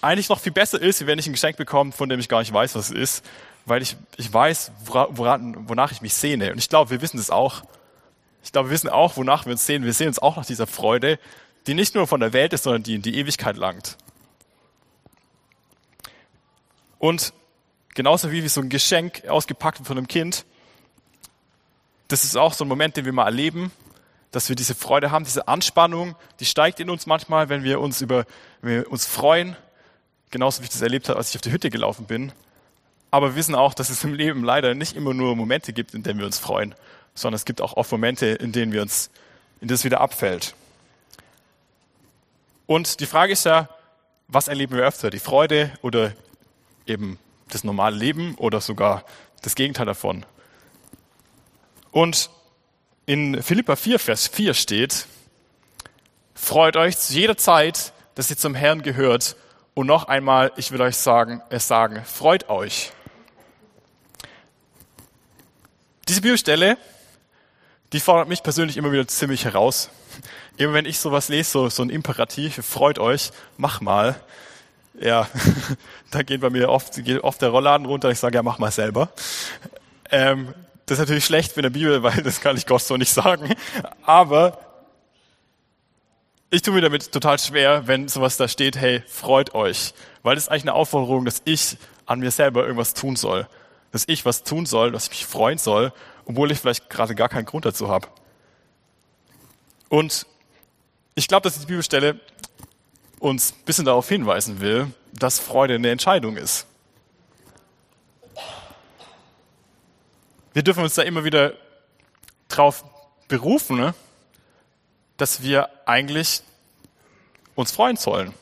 eigentlich 0.00 0.28
noch 0.28 0.40
viel 0.40 0.52
besser 0.52 0.80
ist, 0.80 1.04
wenn 1.06 1.18
ich 1.18 1.26
ein 1.26 1.32
Geschenk 1.32 1.56
bekomme, 1.56 1.92
von 1.92 2.08
dem 2.08 2.20
ich 2.20 2.28
gar 2.28 2.38
nicht 2.38 2.52
weiß, 2.52 2.76
was 2.76 2.90
es 2.90 2.96
ist, 2.96 3.24
weil 3.64 3.82
ich, 3.82 3.96
ich 4.16 4.32
weiß, 4.32 4.72
woran, 4.84 5.68
wonach 5.68 5.92
ich 5.92 6.02
mich 6.02 6.14
sehne. 6.14 6.52
Und 6.52 6.58
ich 6.58 6.68
glaube, 6.68 6.90
wir 6.90 7.00
wissen 7.00 7.16
das 7.16 7.30
auch. 7.30 7.62
Ich 8.42 8.52
glaube, 8.52 8.68
wir 8.68 8.74
wissen 8.74 8.88
auch, 8.88 9.16
wonach 9.16 9.46
wir 9.46 9.52
uns 9.52 9.66
sehen. 9.66 9.84
Wir 9.84 9.92
sehen 9.92 10.08
uns 10.08 10.18
auch 10.18 10.36
nach 10.36 10.46
dieser 10.46 10.66
Freude, 10.66 11.18
die 11.66 11.74
nicht 11.74 11.94
nur 11.94 12.06
von 12.06 12.20
der 12.20 12.32
Welt 12.32 12.52
ist, 12.52 12.64
sondern 12.64 12.82
die 12.82 12.94
in 12.94 13.02
die 13.02 13.16
Ewigkeit 13.16 13.56
langt. 13.56 13.96
Und 16.98 17.32
genauso 17.94 18.30
wie 18.30 18.46
so 18.48 18.60
ein 18.60 18.68
Geschenk 18.68 19.28
ausgepackt 19.28 19.86
von 19.86 19.98
einem 19.98 20.08
Kind, 20.08 20.44
das 22.08 22.24
ist 22.24 22.36
auch 22.36 22.52
so 22.52 22.64
ein 22.64 22.68
Moment, 22.68 22.96
den 22.96 23.04
wir 23.04 23.12
mal 23.12 23.24
erleben, 23.24 23.72
dass 24.32 24.48
wir 24.48 24.56
diese 24.56 24.74
Freude 24.74 25.10
haben, 25.10 25.24
diese 25.24 25.48
Anspannung, 25.48 26.16
die 26.40 26.46
steigt 26.46 26.80
in 26.80 26.90
uns 26.90 27.06
manchmal, 27.06 27.48
wenn 27.48 27.64
wir 27.64 27.80
uns 27.80 28.00
über, 28.00 28.24
wenn 28.60 28.70
wir 28.70 28.92
uns 28.92 29.06
freuen. 29.06 29.56
Genauso 30.30 30.60
wie 30.60 30.64
ich 30.64 30.70
das 30.70 30.80
erlebt 30.80 31.08
habe, 31.08 31.18
als 31.18 31.30
ich 31.30 31.36
auf 31.36 31.42
die 31.42 31.52
Hütte 31.52 31.70
gelaufen 31.70 32.06
bin. 32.06 32.32
Aber 33.12 33.28
wir 33.28 33.36
wissen 33.36 33.54
auch, 33.54 33.74
dass 33.74 33.90
es 33.90 34.02
im 34.04 34.14
Leben 34.14 34.42
leider 34.42 34.74
nicht 34.74 34.96
immer 34.96 35.12
nur 35.12 35.36
Momente 35.36 35.74
gibt, 35.74 35.92
in 35.92 36.02
denen 36.02 36.18
wir 36.18 36.24
uns 36.24 36.38
freuen, 36.38 36.74
sondern 37.14 37.36
es 37.36 37.44
gibt 37.44 37.60
auch 37.60 37.76
oft 37.76 37.92
Momente, 37.92 38.26
in 38.26 38.52
denen 38.52 38.72
wir 38.72 38.80
uns, 38.80 39.10
in 39.60 39.70
es 39.70 39.84
wieder 39.84 40.00
abfällt. 40.00 40.54
Und 42.66 43.00
die 43.00 43.06
Frage 43.06 43.34
ist 43.34 43.44
ja, 43.44 43.68
was 44.28 44.48
erleben 44.48 44.76
wir 44.76 44.84
öfter? 44.84 45.10
Die 45.10 45.18
Freude 45.18 45.70
oder 45.82 46.14
eben 46.86 47.18
das 47.50 47.64
normale 47.64 47.94
Leben 47.94 48.34
oder 48.36 48.62
sogar 48.62 49.04
das 49.42 49.54
Gegenteil 49.54 49.84
davon? 49.84 50.24
Und 51.90 52.30
in 53.04 53.42
Philippa 53.42 53.76
4, 53.76 53.98
Vers 53.98 54.26
4 54.26 54.54
steht, 54.54 55.06
freut 56.34 56.78
euch 56.78 56.96
zu 56.96 57.12
jeder 57.12 57.36
Zeit, 57.36 57.92
dass 58.14 58.30
ihr 58.30 58.38
zum 58.38 58.54
Herrn 58.54 58.80
gehört. 58.80 59.36
Und 59.74 59.86
noch 59.86 60.04
einmal, 60.04 60.50
ich 60.56 60.72
will 60.72 60.80
euch 60.80 60.96
sagen, 60.96 61.42
es 61.50 61.68
sagen, 61.68 62.02
freut 62.06 62.48
euch. 62.48 62.90
Diese 66.12 66.20
Bibelstelle, 66.20 66.76
die 67.94 67.98
fordert 67.98 68.28
mich 68.28 68.42
persönlich 68.42 68.76
immer 68.76 68.92
wieder 68.92 69.08
ziemlich 69.08 69.46
heraus. 69.46 69.88
Immer 70.58 70.74
wenn 70.74 70.84
ich 70.84 70.98
sowas 70.98 71.30
lese, 71.30 71.50
so, 71.50 71.70
so 71.70 71.82
ein 71.82 71.88
Imperativ, 71.88 72.62
freut 72.62 72.98
euch, 72.98 73.30
mach 73.56 73.80
mal. 73.80 74.20
Ja, 75.00 75.26
da 76.10 76.22
geht 76.22 76.42
bei 76.42 76.50
mir 76.50 76.68
oft, 76.68 77.02
geht 77.02 77.24
oft 77.24 77.40
der 77.40 77.48
Rollladen 77.48 77.86
runter. 77.86 78.10
Ich 78.10 78.18
sage, 78.18 78.36
ja, 78.36 78.42
mach 78.42 78.58
mal 78.58 78.70
selber. 78.70 79.08
Ähm, 80.10 80.52
das 80.84 80.98
ist 80.98 81.04
natürlich 81.04 81.24
schlecht 81.24 81.52
für 81.52 81.60
eine 81.60 81.70
Bibel, 81.70 82.02
weil 82.02 82.22
das 82.22 82.42
kann 82.42 82.58
ich 82.58 82.66
Gott 82.66 82.82
so 82.82 82.98
nicht 82.98 83.10
sagen. 83.10 83.54
Aber 84.04 84.58
ich 86.50 86.60
tue 86.60 86.74
mir 86.74 86.82
damit 86.82 87.10
total 87.10 87.38
schwer, 87.38 87.86
wenn 87.86 88.08
sowas 88.08 88.36
da 88.36 88.48
steht, 88.48 88.76
hey, 88.76 89.02
freut 89.08 89.54
euch. 89.54 89.94
Weil 90.22 90.34
das 90.34 90.44
ist 90.44 90.50
eigentlich 90.50 90.64
eine 90.64 90.74
Aufforderung, 90.74 91.24
dass 91.24 91.40
ich 91.46 91.78
an 92.04 92.20
mir 92.20 92.30
selber 92.30 92.64
irgendwas 92.64 92.92
tun 92.92 93.16
soll. 93.16 93.48
Dass 93.92 94.04
ich 94.06 94.24
was 94.24 94.42
tun 94.42 94.66
soll, 94.66 94.90
dass 94.90 95.04
ich 95.04 95.10
mich 95.10 95.26
freuen 95.26 95.58
soll, 95.58 95.92
obwohl 96.24 96.50
ich 96.50 96.58
vielleicht 96.58 96.90
gerade 96.90 97.14
gar 97.14 97.28
keinen 97.28 97.44
Grund 97.44 97.64
dazu 97.64 97.88
habe. 97.88 98.08
Und 99.88 100.26
ich 101.14 101.28
glaube, 101.28 101.44
dass 101.44 101.58
die 101.58 101.66
Bibelstelle 101.66 102.18
uns 103.20 103.52
ein 103.52 103.64
bisschen 103.64 103.84
darauf 103.84 104.08
hinweisen 104.08 104.60
will, 104.60 104.92
dass 105.12 105.38
Freude 105.38 105.74
eine 105.74 105.90
Entscheidung 105.90 106.36
ist. 106.36 106.66
wir 110.54 110.62
dürfen 110.62 110.82
uns 110.82 110.94
da 110.94 111.02
immer 111.02 111.24
wieder 111.24 111.54
drauf 112.48 112.84
berufen, 113.28 113.76
ne? 113.76 113.94
dass 115.16 115.42
wir 115.42 115.68
eigentlich 115.86 116.42
uns 117.54 117.72
freuen 117.72 117.96
sollen. 117.96 118.34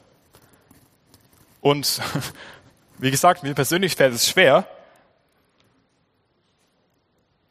Und 1.60 2.00
wie 2.98 3.10
gesagt, 3.10 3.42
mir 3.42 3.54
persönlich 3.54 3.96
fällt 3.96 4.14
es 4.14 4.28
schwer, 4.28 4.66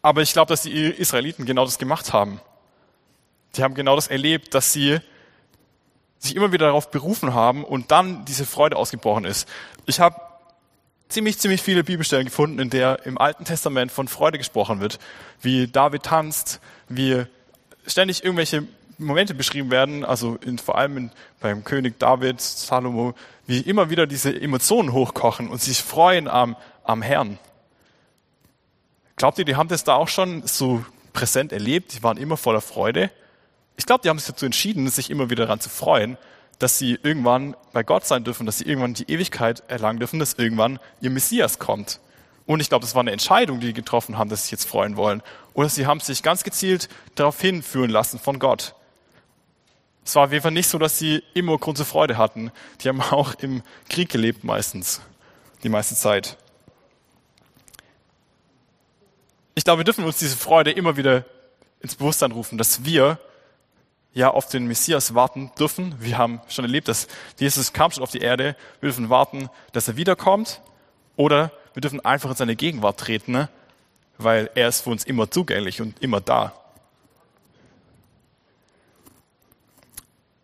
aber 0.01 0.22
ich 0.22 0.34
glaube, 0.34 0.50
dass 0.50 0.62
die 0.62 0.86
Israeliten 0.86 1.46
genau 1.46 1.65
das 1.65 1.77
gemacht 1.77 2.13
haben. 2.13 2.39
Die 3.56 3.63
haben 3.63 3.74
genau 3.74 3.96
das 3.96 4.08
erlebt, 4.08 4.53
dass 4.53 4.72
sie 4.72 5.00
sich 6.20 6.36
immer 6.36 6.51
wieder 6.51 6.68
darauf 6.68 6.91
berufen 6.91 7.34
haben 7.34 7.63
und 7.63 7.91
dann 7.91 8.25
diese 8.25 8.46
Freude 8.46 8.75
ausgebrochen 8.75 9.25
ist. 9.25 9.48
Ich 9.86 10.00
habe 10.00 10.20
ziemlich, 11.08 11.39
ziemlich 11.39 11.62
viele 11.62 11.84
Bibelstellen 11.84 12.25
gefunden, 12.25 12.60
in 12.60 12.70
der 12.70 13.06
im 13.06 13.18
Alten 13.18 13.46
Testament 13.46 13.91
von 13.91 14.08
Freude 14.08 14.38
gesprochen 14.38 14.79
wird, 14.79 15.00
wie 15.41 15.68
David 15.68 16.03
tanzt, 16.03 16.60
wie 16.88 17.25
ständig 17.88 18.24
irgendwelche 18.24 18.68
Momente 18.98 19.34
beschrieben 19.34 19.72
werden, 19.72 20.03
also 20.03 20.38
in, 20.46 20.58
vor 20.58 20.77
allem 20.77 20.98
in, 20.98 21.12
beim 21.39 21.63
König 21.63 22.00
David, 22.00 22.41
Salomo, 22.41 23.15
wie 23.48 23.62
immer 23.62 23.89
wieder 23.89 24.06
diese 24.06 24.39
Emotionen 24.39 24.91
hochkochen 24.91 25.48
und 25.50 25.62
sich 25.62 25.82
freuen 25.82 26.27
am, 26.27 26.56
am 26.84 27.01
Herrn. 27.01 27.39
Glaubt 29.19 29.38
ihr, 29.38 29.43
die 29.43 29.57
haben 29.57 29.67
das 29.67 29.83
da 29.83 29.95
auch 29.95 30.07
schon 30.07 30.47
so 30.47 30.85
präsent 31.11 31.51
erlebt? 31.51 31.93
Die 31.93 32.03
waren 32.03 32.15
immer 32.15 32.38
voller 32.38 32.61
Freude. 32.61 33.11
Ich 33.75 33.85
glaube, 33.85 34.01
die 34.01 34.07
haben 34.07 34.17
sich 34.17 34.29
dazu 34.29 34.45
entschieden, 34.45 34.88
sich 34.88 35.09
immer 35.09 35.29
wieder 35.29 35.43
daran 35.45 35.59
zu 35.59 35.67
freuen, 35.67 36.17
dass 36.57 36.77
sie 36.77 36.97
irgendwann 37.03 37.53
bei 37.73 37.83
Gott 37.83 38.05
sein 38.05 38.23
dürfen, 38.23 38.45
dass 38.45 38.59
sie 38.59 38.63
irgendwann 38.63 38.93
die 38.93 39.11
Ewigkeit 39.11 39.61
erlangen 39.67 39.99
dürfen, 39.99 40.19
dass 40.19 40.35
irgendwann 40.35 40.79
ihr 41.01 41.09
Messias 41.09 41.59
kommt. 41.59 41.99
Und 42.45 42.61
ich 42.61 42.69
glaube, 42.69 42.85
das 42.85 42.95
war 42.95 43.01
eine 43.01 43.11
Entscheidung, 43.11 43.59
die 43.59 43.67
sie 43.67 43.73
getroffen 43.73 44.17
haben, 44.17 44.29
dass 44.29 44.43
sie 44.43 44.45
sich 44.45 44.51
jetzt 44.51 44.69
freuen 44.69 44.95
wollen. 44.95 45.21
Oder 45.53 45.67
sie 45.67 45.85
haben 45.85 45.99
sich 45.99 46.23
ganz 46.23 46.45
gezielt 46.45 46.88
darauf 47.15 47.41
hinführen 47.41 47.89
lassen 47.89 48.19
von 48.19 48.39
Gott. 48.39 48.73
Es 50.05 50.15
war 50.15 50.27
auf 50.27 50.31
jeden 50.31 50.43
Fall 50.43 50.51
nicht 50.51 50.69
so, 50.69 50.77
dass 50.77 50.97
sie 50.97 51.23
immer 51.33 51.57
Grund 51.57 51.75
zur 51.75 51.85
Freude 51.85 52.17
hatten. 52.17 52.53
Die 52.79 52.88
haben 52.88 53.01
auch 53.01 53.33
im 53.41 53.63
Krieg 53.89 54.07
gelebt 54.07 54.45
meistens, 54.45 55.01
die 55.63 55.69
meiste 55.69 55.95
Zeit. 55.95 56.38
Ich 59.56 59.63
glaube, 59.63 59.79
wir 59.79 59.86
dürfen 59.86 60.03
uns 60.03 60.18
diese 60.18 60.38
Freude 60.38 60.72
immer 60.72 60.98
wieder 60.98 61.25
ins 61.82 61.96
Bewusstsein 61.96 62.32
rufen, 62.32 62.58
dass 62.58 62.86
wir 62.86 63.20
ja 64.13 64.32
auf 64.32 64.48
den 64.48 64.65
Messias 64.65 65.15
warten 65.15 65.51
dürfen. 65.58 65.96
Wir 66.00 66.18
haben 66.18 66.41
schon 66.48 66.65
erlebt, 66.65 66.88
dass 66.88 67.08
Jesus 67.38 67.74
kam 67.74 67.91
schon 67.91 68.03
auf 68.03 68.12
die 68.12 68.20
Erde. 68.20 68.56
Wir 68.79 68.89
dürfen 68.89 69.10
warten, 69.10 69.50
dass 69.72 69.88
er 69.88 69.96
wiederkommt. 69.96 70.62
Oder 71.15 71.51
wir 71.74 71.82
dürfen 71.82 72.03
einfach 72.03 72.32
in 72.32 72.36
seine 72.36 72.56
Gegenwart 72.56 73.00
treten, 73.00 73.32
ne? 73.32 73.50
weil 74.18 74.50
er 74.56 74.68
ist 74.68 74.82
für 74.82 74.89
uns 74.89 75.03
immer 75.03 75.29
zugänglich 75.29 75.82
und 75.82 76.01
immer 76.01 76.22
da. 76.22 76.53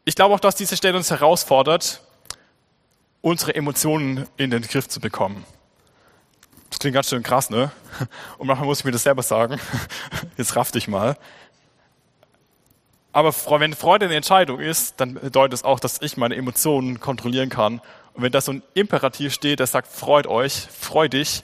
Ich 0.05 0.15
glaube 0.15 0.35
auch, 0.35 0.39
dass 0.39 0.55
diese 0.55 0.77
Stelle 0.77 0.97
uns 0.97 1.09
herausfordert, 1.09 2.01
unsere 3.21 3.55
Emotionen 3.55 4.27
in 4.37 4.51
den 4.51 4.61
Griff 4.61 4.87
zu 4.87 4.99
bekommen. 4.99 5.43
Klingt 6.85 6.93
ganz 6.93 7.09
schön 7.09 7.23
krass, 7.23 7.49
ne? 7.49 7.71
Und 8.37 8.45
manchmal 8.45 8.67
muss 8.67 8.81
ich 8.81 8.85
mir 8.85 8.91
das 8.91 9.01
selber 9.01 9.23
sagen. 9.23 9.59
Jetzt 10.37 10.55
raff 10.55 10.69
dich 10.69 10.87
mal. 10.87 11.17
Aber 13.11 13.33
wenn 13.59 13.73
Freude 13.73 14.05
eine 14.05 14.13
Entscheidung 14.13 14.59
ist, 14.59 15.01
dann 15.01 15.15
bedeutet 15.15 15.53
es 15.53 15.63
auch, 15.63 15.79
dass 15.79 15.99
ich 16.03 16.15
meine 16.15 16.35
Emotionen 16.35 16.99
kontrollieren 16.99 17.49
kann. 17.49 17.81
Und 18.13 18.21
wenn 18.21 18.31
da 18.31 18.39
so 18.39 18.51
ein 18.51 18.61
Imperativ 18.75 19.33
steht, 19.33 19.57
der 19.57 19.65
sagt, 19.65 19.87
freut 19.87 20.27
euch, 20.27 20.67
freu 20.79 21.09
dich, 21.09 21.41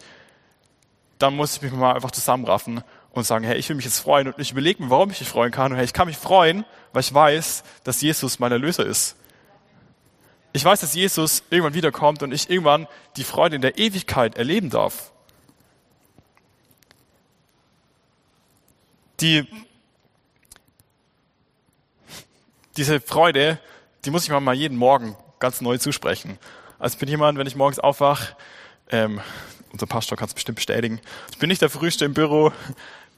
dann 1.17 1.36
muss 1.36 1.55
ich 1.55 1.63
mich 1.63 1.71
mal 1.71 1.95
einfach 1.95 2.12
zusammenraffen 2.12 2.83
und 3.10 3.24
sagen, 3.24 3.43
hey, 3.43 3.57
ich 3.57 3.67
will 3.67 3.77
mich 3.77 3.86
jetzt 3.86 3.98
freuen 3.98 4.27
und 4.27 4.38
ich 4.38 4.51
überlege 4.51 4.83
mir, 4.83 4.91
warum 4.91 5.10
ich 5.10 5.21
mich 5.21 5.29
freuen 5.29 5.51
kann. 5.51 5.71
Und 5.71 5.77
hey, 5.79 5.86
ich 5.86 5.93
kann 5.93 6.05
mich 6.05 6.17
freuen, 6.17 6.65
weil 6.93 7.00
ich 7.01 7.12
weiß, 7.12 7.63
dass 7.83 8.00
Jesus 8.00 8.38
mein 8.38 8.51
Erlöser 8.51 8.86
ist. 8.86 9.15
Ich 10.53 10.63
weiß, 10.63 10.81
dass 10.81 10.93
Jesus 10.93 11.41
irgendwann 11.50 11.74
wiederkommt 11.74 12.21
und 12.21 12.31
ich 12.31 12.48
irgendwann 12.48 12.88
die 13.17 13.24
Freude 13.24 13.55
in 13.55 13.63
der 13.63 13.79
Ewigkeit 13.79 14.38
erleben 14.38 14.69
darf. 14.69 15.11
Die 19.22 19.48
diese 22.78 23.00
Freude, 23.00 23.60
die 24.06 24.12
muss 24.12 24.24
ich 24.24 24.30
mir 24.30 24.40
mal 24.40 24.56
jeden 24.56 24.78
Morgen 24.78 25.16
ganz 25.40 25.62
neu 25.62 25.78
zusprechen. 25.78 26.40
Also 26.80 26.96
ich 26.96 27.00
bin 27.00 27.10
jemand, 27.10 27.38
wenn 27.38 27.48
ich 27.48 27.56
morgens 27.56 27.80
aufwache, 27.80 28.36
ähm, 28.90 29.22
unser 29.72 29.86
Pastor 29.86 30.18
kann 30.18 30.28
es 30.28 30.34
bestimmt 30.34 30.56
bestätigen, 30.56 31.00
ich 31.32 31.38
bin 31.38 31.50
nicht 31.50 31.62
der 31.62 31.70
Frühste 31.70 32.06
im 32.06 32.13
Büro, 32.13 32.51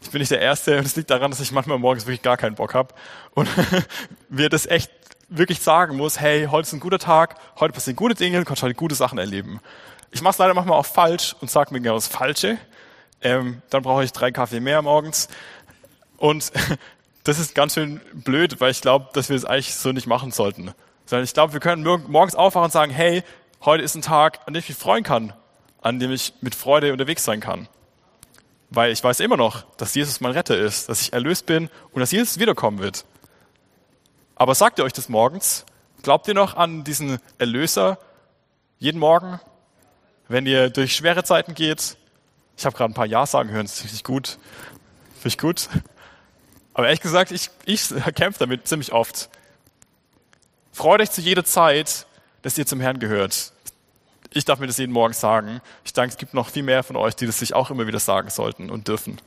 ich 0.02 0.10
bin 0.10 0.20
nicht 0.20 0.32
der 0.32 0.42
Erste 0.42 0.78
und 0.78 0.86
es 0.86 0.96
liegt 0.96 1.10
daran, 1.10 1.32
dass 1.32 1.40
ich 1.40 1.52
manchmal 1.52 1.80
morgens 1.80 2.06
wirklich 2.06 2.22
gar 2.22 2.38
keinen 2.38 2.56
Bock 2.56 2.74
habe 2.74 2.94
und 3.34 3.48
mir 4.30 4.50
das 4.50 4.66
echt 4.66 4.92
wirklich 5.30 5.62
sagen 5.62 5.96
muss, 5.96 6.20
hey, 6.20 6.48
heute 6.52 6.68
ist 6.68 6.74
ein 6.74 6.80
guter 6.80 7.00
Tag, 7.00 7.38
heute 7.60 7.74
passieren 7.74 7.96
gute 7.96 8.16
Dinge, 8.16 8.40
du 8.40 8.46
kannst 8.46 8.64
heute 8.64 8.76
gute 8.76 8.96
Sachen 8.96 9.18
erleben. 9.18 9.62
Ich 10.12 10.22
mache 10.22 10.34
es 10.34 10.38
leider 10.38 10.54
manchmal 10.54 10.78
auch 10.78 10.86
falsch 10.86 11.36
und 11.40 11.50
sage 11.50 11.74
mir 11.74 11.80
genau 11.80 11.96
das 11.96 12.08
Falsche. 12.08 12.58
Ähm, 13.22 13.62
dann 13.70 13.82
brauche 13.82 14.04
ich 14.04 14.12
drei 14.12 14.32
Kaffee 14.32 14.60
mehr 14.60 14.82
morgens. 14.82 15.30
Und 16.24 16.54
das 17.26 17.38
ist 17.38 17.54
ganz 17.54 17.74
schön 17.74 18.00
blöd, 18.14 18.62
weil 18.62 18.72
ich 18.72 18.80
glaube, 18.80 19.10
dass 19.12 19.28
wir 19.28 19.36
es 19.36 19.44
eigentlich 19.44 19.76
so 19.76 19.92
nicht 19.92 20.08
machen 20.08 20.32
sollten. 20.32 20.72
Sondern 21.06 21.26
ich 21.26 21.34
glaube, 21.34 21.52
wir 21.52 21.60
können 21.60 21.84
morgens 21.84 22.34
aufwachen 22.34 22.64
und 22.64 22.72
sagen, 22.72 22.94
hey, 22.94 23.24
heute 23.66 23.84
ist 23.84 23.94
ein 23.96 24.02
Tag, 24.02 24.40
an 24.46 24.54
dem 24.54 24.60
ich 24.60 24.70
mich 24.70 24.78
freuen 24.78 25.04
kann, 25.04 25.34
an 25.82 26.00
dem 26.00 26.14
ich 26.14 26.34
mit 26.40 26.56
Freude 26.56 26.94
unterwegs 26.94 27.26
sein 27.26 27.42
kann. 27.42 27.68
weil 28.70 28.94
ich 28.94 29.04
weiß 29.04 29.20
immer 29.20 29.36
noch, 29.36 29.64
dass 29.76 29.94
Jesus 29.96 30.22
mein 30.22 30.32
Retter 30.32 30.58
ist, 30.58 30.88
dass 30.88 31.02
ich 31.02 31.12
erlöst 31.12 31.46
bin 31.46 31.70
und 31.92 32.00
dass 32.00 32.14
Jesus 32.14 32.40
wiederkommen 32.40 32.80
wird. 32.80 33.04
Aber 34.36 34.56
sagt 34.56 34.80
ihr 34.80 34.86
euch 34.86 34.94
das 34.94 35.10
morgens? 35.10 35.66
Glaubt 36.04 36.30
ihr 36.30 36.34
noch 36.36 36.56
an 36.56 36.86
diesen 36.86 37.20
Erlöser 37.38 38.00
jeden 38.80 39.00
Morgen, 39.00 39.42
wenn 40.30 40.46
ihr 40.46 40.70
durch 40.70 40.96
schwere 40.96 41.26
Zeiten 41.26 41.54
geht? 41.54 41.98
Ich 42.56 42.66
habe 42.66 42.78
gerade 42.78 42.94
ein 42.94 42.96
paar 42.96 43.06
Ja 43.08 43.26
sagen 43.26 43.50
hören, 43.50 43.66
das 43.66 43.80
ist 43.80 43.84
richtig 43.84 44.04
gut. 44.06 44.40
Finde 45.16 45.28
ich 45.28 45.38
gut. 45.38 45.70
Aber 46.74 46.88
ehrlich 46.88 47.02
gesagt, 47.02 47.32
ich, 47.32 47.50
ich 47.66 47.90
kämpfe 48.16 48.40
damit 48.40 48.68
ziemlich 48.68 48.92
oft. 48.92 49.30
Freut 50.72 51.02
euch 51.02 51.12
zu 51.12 51.22
jeder 51.22 51.46
Zeit, 51.46 52.08
dass 52.42 52.58
ihr 52.58 52.66
zum 52.66 52.80
Herrn 52.80 53.00
gehört. 53.00 53.54
Ich 54.32 54.46
darf 54.46 54.60
mir 54.60 54.66
das 54.68 54.78
jeden 54.78 54.92
Morgen 54.92 55.14
sagen. 55.14 55.62
Ich 55.86 55.94
denke, 55.94 56.10
es 56.10 56.18
gibt 56.18 56.34
noch 56.34 56.50
viel 56.50 56.64
mehr 56.64 56.82
von 56.82 56.96
euch, 56.96 57.16
die 57.16 57.28
das 57.28 57.40
sich 57.40 57.54
auch 57.54 57.70
immer 57.70 57.86
wieder 57.86 58.00
sagen 58.00 58.30
sollten 58.30 58.72
und 58.72 58.88
dürfen. 58.88 59.22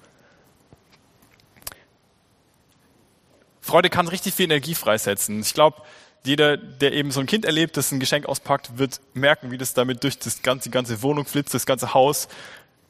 Freude 3.60 3.90
kann 3.90 4.08
richtig 4.08 4.34
viel 4.34 4.44
Energie 4.46 4.74
freisetzen. 4.74 5.40
Ich 5.40 5.54
glaube, 5.54 5.82
jeder, 6.24 6.56
der 6.56 6.92
eben 6.92 7.12
so 7.12 7.20
ein 7.20 7.26
Kind 7.26 7.44
erlebt, 7.44 7.76
das 7.76 7.92
ein 7.92 8.00
Geschenk 8.00 8.26
auspackt, 8.26 8.78
wird 8.78 9.00
merken, 9.14 9.52
wie 9.52 9.58
das 9.58 9.74
damit 9.74 10.02
durch 10.02 10.18
das 10.18 10.42
ganze, 10.42 10.68
die 10.68 10.72
ganze 10.72 11.02
Wohnung 11.02 11.24
flitzt, 11.24 11.54
das 11.54 11.66
ganze 11.66 11.94
Haus. 11.94 12.28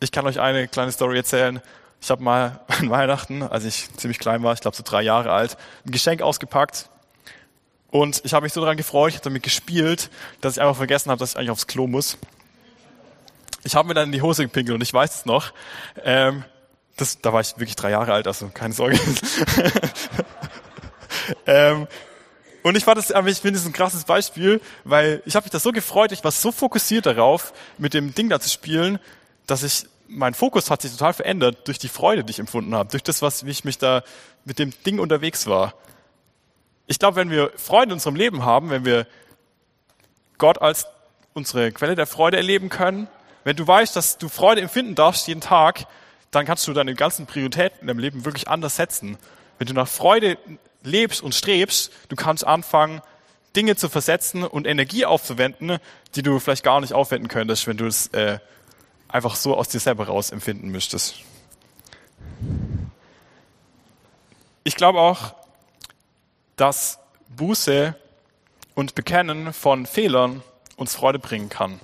Ich 0.00 0.12
kann 0.12 0.26
euch 0.26 0.40
eine 0.40 0.68
kleine 0.68 0.92
Story 0.92 1.18
erzählen. 1.18 1.60
Ich 2.00 2.10
habe 2.10 2.22
mal 2.22 2.60
an 2.68 2.90
Weihnachten, 2.90 3.42
als 3.42 3.64
ich 3.64 3.88
ziemlich 3.96 4.18
klein 4.18 4.42
war, 4.42 4.52
ich 4.52 4.60
glaube 4.60 4.76
so 4.76 4.82
drei 4.84 5.02
Jahre 5.02 5.32
alt, 5.32 5.56
ein 5.86 5.90
Geschenk 5.90 6.22
ausgepackt. 6.22 6.90
Und 7.90 8.20
ich 8.24 8.34
habe 8.34 8.44
mich 8.44 8.52
so 8.52 8.60
daran 8.60 8.76
gefreut, 8.76 9.10
ich 9.10 9.16
habe 9.16 9.24
damit 9.24 9.42
gespielt, 9.42 10.10
dass 10.40 10.56
ich 10.56 10.60
einfach 10.60 10.76
vergessen 10.76 11.10
habe, 11.10 11.18
dass 11.18 11.30
ich 11.30 11.38
eigentlich 11.38 11.50
aufs 11.50 11.66
Klo 11.66 11.86
muss. 11.86 12.18
Ich 13.64 13.74
habe 13.74 13.88
mir 13.88 13.94
dann 13.94 14.06
in 14.06 14.12
die 14.12 14.22
Hose 14.22 14.44
gepinkelt 14.44 14.74
und 14.74 14.82
ich 14.82 14.92
weiß 14.92 15.14
es 15.14 15.26
noch. 15.26 15.52
Ähm, 16.04 16.44
das, 16.96 17.20
da 17.20 17.32
war 17.32 17.40
ich 17.40 17.58
wirklich 17.58 17.76
drei 17.76 17.90
Jahre 17.90 18.12
alt, 18.12 18.26
also 18.26 18.48
keine 18.48 18.74
Sorge. 18.74 18.96
ähm, 21.46 21.86
und 22.62 22.76
ich 22.76 22.84
fand 22.84 22.98
das, 22.98 23.10
ich 23.10 23.38
finde 23.38 23.58
es 23.58 23.66
ein 23.66 23.72
krasses 23.72 24.04
Beispiel, 24.04 24.60
weil 24.84 25.22
ich 25.24 25.36
habe 25.36 25.44
mich 25.44 25.52
da 25.52 25.60
so 25.60 25.72
gefreut, 25.72 26.12
ich 26.12 26.24
war 26.24 26.32
so 26.32 26.50
fokussiert 26.50 27.06
darauf, 27.06 27.52
mit 27.78 27.94
dem 27.94 28.14
Ding 28.14 28.28
da 28.28 28.40
zu 28.40 28.48
spielen, 28.48 28.98
dass 29.46 29.62
ich 29.62 29.86
mein 30.08 30.34
Fokus 30.34 30.70
hat 30.70 30.82
sich 30.82 30.92
total 30.92 31.12
verändert 31.12 31.66
durch 31.66 31.78
die 31.78 31.88
Freude, 31.88 32.24
die 32.24 32.30
ich 32.30 32.38
empfunden 32.38 32.74
habe, 32.74 32.90
durch 32.90 33.02
das, 33.02 33.22
was 33.22 33.46
wie 33.46 33.50
ich 33.50 33.64
mich 33.64 33.78
da 33.78 34.02
mit 34.44 34.58
dem 34.58 34.72
Ding 34.84 34.98
unterwegs 34.98 35.46
war. 35.46 35.74
Ich 36.86 36.98
glaube, 36.98 37.16
wenn 37.16 37.30
wir 37.30 37.50
Freude 37.56 37.86
in 37.86 37.92
unserem 37.92 38.16
Leben 38.16 38.44
haben, 38.44 38.70
wenn 38.70 38.84
wir 38.84 39.06
Gott 40.38 40.60
als 40.62 40.86
unsere 41.34 41.72
Quelle 41.72 41.94
der 41.94 42.06
Freude 42.06 42.36
erleben 42.36 42.68
können, 42.68 43.08
wenn 43.44 43.56
du 43.56 43.66
weißt, 43.66 43.94
dass 43.94 44.18
du 44.18 44.28
Freude 44.28 44.60
empfinden 44.60 44.94
darfst 44.94 45.28
jeden 45.28 45.40
Tag, 45.40 45.86
dann 46.30 46.46
kannst 46.46 46.66
du 46.66 46.72
deine 46.72 46.94
ganzen 46.94 47.26
Prioritäten 47.26 47.80
in 47.80 47.86
deinem 47.86 47.98
Leben 47.98 48.24
wirklich 48.24 48.48
anders 48.48 48.76
setzen. 48.76 49.18
Wenn 49.58 49.66
du 49.66 49.74
nach 49.74 49.88
Freude 49.88 50.38
lebst 50.82 51.22
und 51.22 51.34
strebst, 51.34 51.92
du 52.08 52.16
kannst 52.16 52.46
anfangen, 52.46 53.02
Dinge 53.54 53.76
zu 53.76 53.88
versetzen 53.88 54.44
und 54.44 54.66
Energie 54.66 55.06
aufzuwenden, 55.06 55.78
die 56.14 56.22
du 56.22 56.38
vielleicht 56.38 56.62
gar 56.62 56.80
nicht 56.80 56.92
aufwenden 56.92 57.28
könntest, 57.28 57.66
wenn 57.66 57.76
du 57.76 57.86
es 57.86 58.08
äh, 58.08 58.38
einfach 59.08 59.36
so 59.36 59.56
aus 59.56 59.68
dir 59.68 59.80
selber 59.80 60.06
raus 60.06 60.30
empfinden 60.30 60.68
müsstest. 60.68 61.16
Ich 64.64 64.76
glaube 64.76 65.00
auch, 65.00 65.34
dass 66.56 66.98
Buße 67.28 67.94
und 68.74 68.94
Bekennen 68.94 69.52
von 69.52 69.86
Fehlern 69.86 70.42
uns 70.76 70.94
Freude 70.94 71.18
bringen 71.18 71.48
kann. 71.48 71.80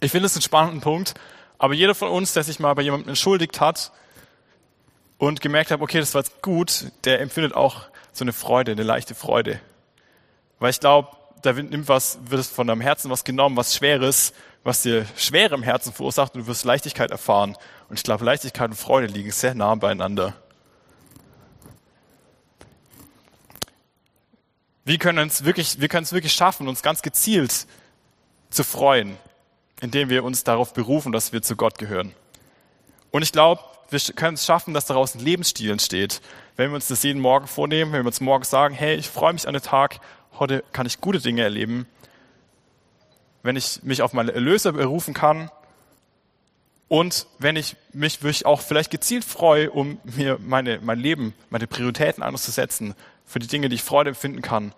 Ich 0.00 0.10
finde 0.10 0.26
es 0.26 0.34
einen 0.34 0.42
spannenden 0.42 0.80
Punkt, 0.80 1.14
aber 1.58 1.74
jeder 1.74 1.94
von 1.94 2.08
uns, 2.08 2.32
der 2.32 2.44
sich 2.44 2.58
mal 2.58 2.74
bei 2.74 2.82
jemandem 2.82 3.08
entschuldigt 3.08 3.60
hat 3.60 3.92
und 5.18 5.40
gemerkt 5.40 5.70
hat, 5.70 5.80
okay, 5.80 5.98
das 5.98 6.14
war 6.14 6.22
jetzt 6.22 6.42
gut, 6.42 6.92
der 7.04 7.20
empfindet 7.20 7.54
auch 7.54 7.86
so 8.12 8.24
eine 8.24 8.32
Freude, 8.32 8.72
eine 8.72 8.82
leichte 8.82 9.14
Freude. 9.14 9.60
Weil 10.58 10.70
ich 10.70 10.80
glaube, 10.80 11.08
da 11.42 11.52
nimmt 11.52 11.88
was, 11.88 12.18
wird 12.24 12.40
es 12.40 12.48
von 12.48 12.66
deinem 12.66 12.80
Herzen 12.80 13.10
was 13.10 13.24
genommen, 13.24 13.56
was 13.56 13.74
Schweres, 13.74 14.32
was 14.64 14.82
dir 14.82 15.06
Schwere 15.16 15.54
im 15.54 15.62
Herzen 15.62 15.92
verursacht 15.92 16.34
und 16.34 16.40
du 16.40 16.46
wirst 16.46 16.64
Leichtigkeit 16.64 17.10
erfahren. 17.10 17.56
Und 17.88 17.98
ich 17.98 18.02
glaube, 18.02 18.24
Leichtigkeit 18.24 18.70
und 18.70 18.76
Freude 18.76 19.06
liegen 19.06 19.30
sehr 19.30 19.54
nah 19.54 19.74
beieinander. 19.74 20.34
Wir 24.86 24.98
können 24.98 25.28
es 25.28 25.44
wirklich, 25.44 25.80
wir 25.80 25.88
wirklich 25.88 26.32
schaffen, 26.32 26.66
uns 26.66 26.82
ganz 26.82 27.02
gezielt 27.02 27.66
zu 28.50 28.64
freuen, 28.64 29.16
indem 29.80 30.08
wir 30.08 30.24
uns 30.24 30.44
darauf 30.44 30.74
berufen, 30.74 31.12
dass 31.12 31.32
wir 31.32 31.42
zu 31.42 31.56
Gott 31.56 31.78
gehören. 31.78 32.14
Und 33.10 33.22
ich 33.22 33.32
glaube, 33.32 33.62
wir 33.90 34.00
können 34.14 34.34
es 34.34 34.44
schaffen, 34.44 34.74
dass 34.74 34.86
daraus 34.86 35.14
ein 35.14 35.20
Lebensstil 35.20 35.70
entsteht. 35.70 36.20
Wenn 36.56 36.70
wir 36.70 36.76
uns 36.76 36.88
das 36.88 37.02
jeden 37.02 37.20
Morgen 37.20 37.46
vornehmen, 37.46 37.92
wenn 37.92 38.02
wir 38.02 38.08
uns 38.08 38.20
morgen 38.20 38.44
sagen, 38.44 38.74
hey, 38.74 38.96
ich 38.96 39.08
freue 39.08 39.32
mich 39.32 39.46
an 39.46 39.54
den 39.54 39.62
Tag, 39.62 40.00
heute 40.38 40.64
kann 40.72 40.86
ich 40.86 41.00
gute 41.00 41.20
Dinge 41.20 41.42
erleben, 41.42 41.86
wenn 43.44 43.56
ich 43.56 43.82
mich 43.82 44.02
auf 44.02 44.14
meine 44.14 44.32
Erlöser 44.32 44.72
berufen 44.72 45.14
kann 45.14 45.50
und 46.88 47.26
wenn 47.38 47.56
ich 47.56 47.76
mich 47.92 48.22
wirklich 48.22 48.46
auch 48.46 48.62
vielleicht 48.62 48.90
gezielt 48.90 49.24
freue, 49.24 49.70
um 49.70 50.00
mir 50.02 50.38
meine, 50.40 50.80
mein 50.82 50.98
Leben, 50.98 51.34
meine 51.50 51.66
Prioritäten 51.66 52.22
anders 52.22 52.42
zu 52.42 52.50
setzen, 52.50 52.94
für 53.26 53.38
die 53.38 53.46
Dinge, 53.46 53.68
die 53.68 53.76
ich 53.76 53.82
Freude 53.82 54.10
empfinden 54.10 54.40
kann, 54.40 54.74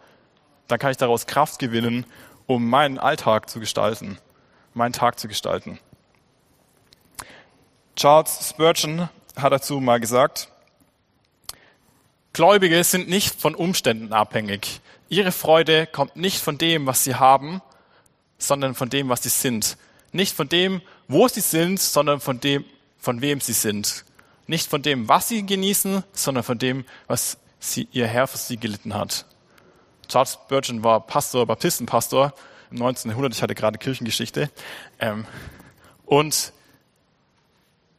dann 0.66 0.80
kann 0.80 0.90
ich 0.90 0.96
daraus 0.96 1.26
Kraft 1.26 1.60
gewinnen, 1.60 2.06
um 2.46 2.68
meinen 2.68 2.98
Alltag 2.98 3.48
zu 3.48 3.60
gestalten, 3.60 4.18
meinen 4.74 4.92
Tag 4.92 5.20
zu 5.20 5.28
gestalten. 5.28 5.78
Charles 7.94 8.50
Spurgeon 8.50 9.08
hat 9.36 9.52
dazu 9.52 9.78
mal 9.78 10.00
gesagt, 10.00 10.48
Gläubige 12.32 12.82
sind 12.82 13.08
nicht 13.08 13.40
von 13.40 13.54
Umständen 13.54 14.12
abhängig. 14.12 14.80
Ihre 15.08 15.30
Freude 15.30 15.86
kommt 15.86 16.16
nicht 16.16 16.40
von 16.40 16.58
dem, 16.58 16.86
was 16.86 17.04
sie 17.04 17.14
haben, 17.14 17.62
sondern 18.38 18.74
von 18.74 18.90
dem, 18.90 19.08
was 19.08 19.22
sie 19.22 19.28
sind. 19.28 19.76
Nicht 20.12 20.36
von 20.36 20.48
dem, 20.48 20.82
wo 21.08 21.28
sie 21.28 21.40
sind, 21.40 21.80
sondern 21.80 22.20
von 22.20 22.40
dem, 22.40 22.64
von 22.98 23.20
wem 23.20 23.40
sie 23.40 23.52
sind. 23.52 24.04
Nicht 24.46 24.70
von 24.70 24.82
dem, 24.82 25.08
was 25.08 25.28
sie 25.28 25.44
genießen, 25.44 26.04
sondern 26.12 26.44
von 26.44 26.58
dem, 26.58 26.84
was 27.06 27.38
sie, 27.58 27.88
ihr 27.92 28.06
Herr 28.06 28.26
für 28.26 28.38
sie 28.38 28.56
gelitten 28.56 28.94
hat. 28.94 29.26
Charles 30.08 30.34
Spurgeon 30.34 30.84
war 30.84 31.04
Pastor, 31.06 31.46
Baptistenpastor 31.46 32.32
im 32.70 32.76
1900. 32.76 33.34
Ich 33.34 33.42
hatte 33.42 33.54
gerade 33.54 33.78
Kirchengeschichte. 33.78 34.50
Ähm, 35.00 35.26
und 36.04 36.52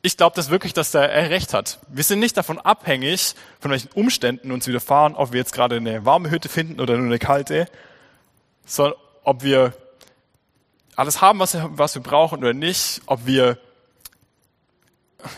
ich 0.02 0.16
glaube 0.16 0.36
das 0.36 0.50
wirklich, 0.50 0.74
dass 0.74 0.94
er 0.94 1.10
recht 1.30 1.54
hat. 1.54 1.80
Wir 1.90 2.04
sind 2.04 2.20
nicht 2.20 2.38
davon 2.38 2.60
abhängig, 2.60 3.36
von 3.60 3.72
welchen 3.72 3.90
Umständen 3.92 4.52
uns 4.52 4.68
widerfahren, 4.68 5.16
ob 5.16 5.34
wir 5.34 5.40
jetzt 5.40 5.54
gerade 5.54 5.76
eine 5.76 6.06
warme 6.06 6.30
Hütte 6.30 6.48
finden 6.48 6.80
oder 6.80 6.96
nur 6.96 7.08
eine 7.08 7.20
kalte, 7.20 7.68
sondern 8.66 8.98
ob 9.24 9.44
wir 9.44 9.74
alles 10.98 11.22
haben, 11.22 11.40
was 11.40 11.54
wir, 11.54 11.70
was 11.72 11.96
wir 11.96 12.02
brauchen 12.02 12.40
oder 12.40 12.54
nicht, 12.54 13.02
ob 13.06 13.26
wir 13.26 13.58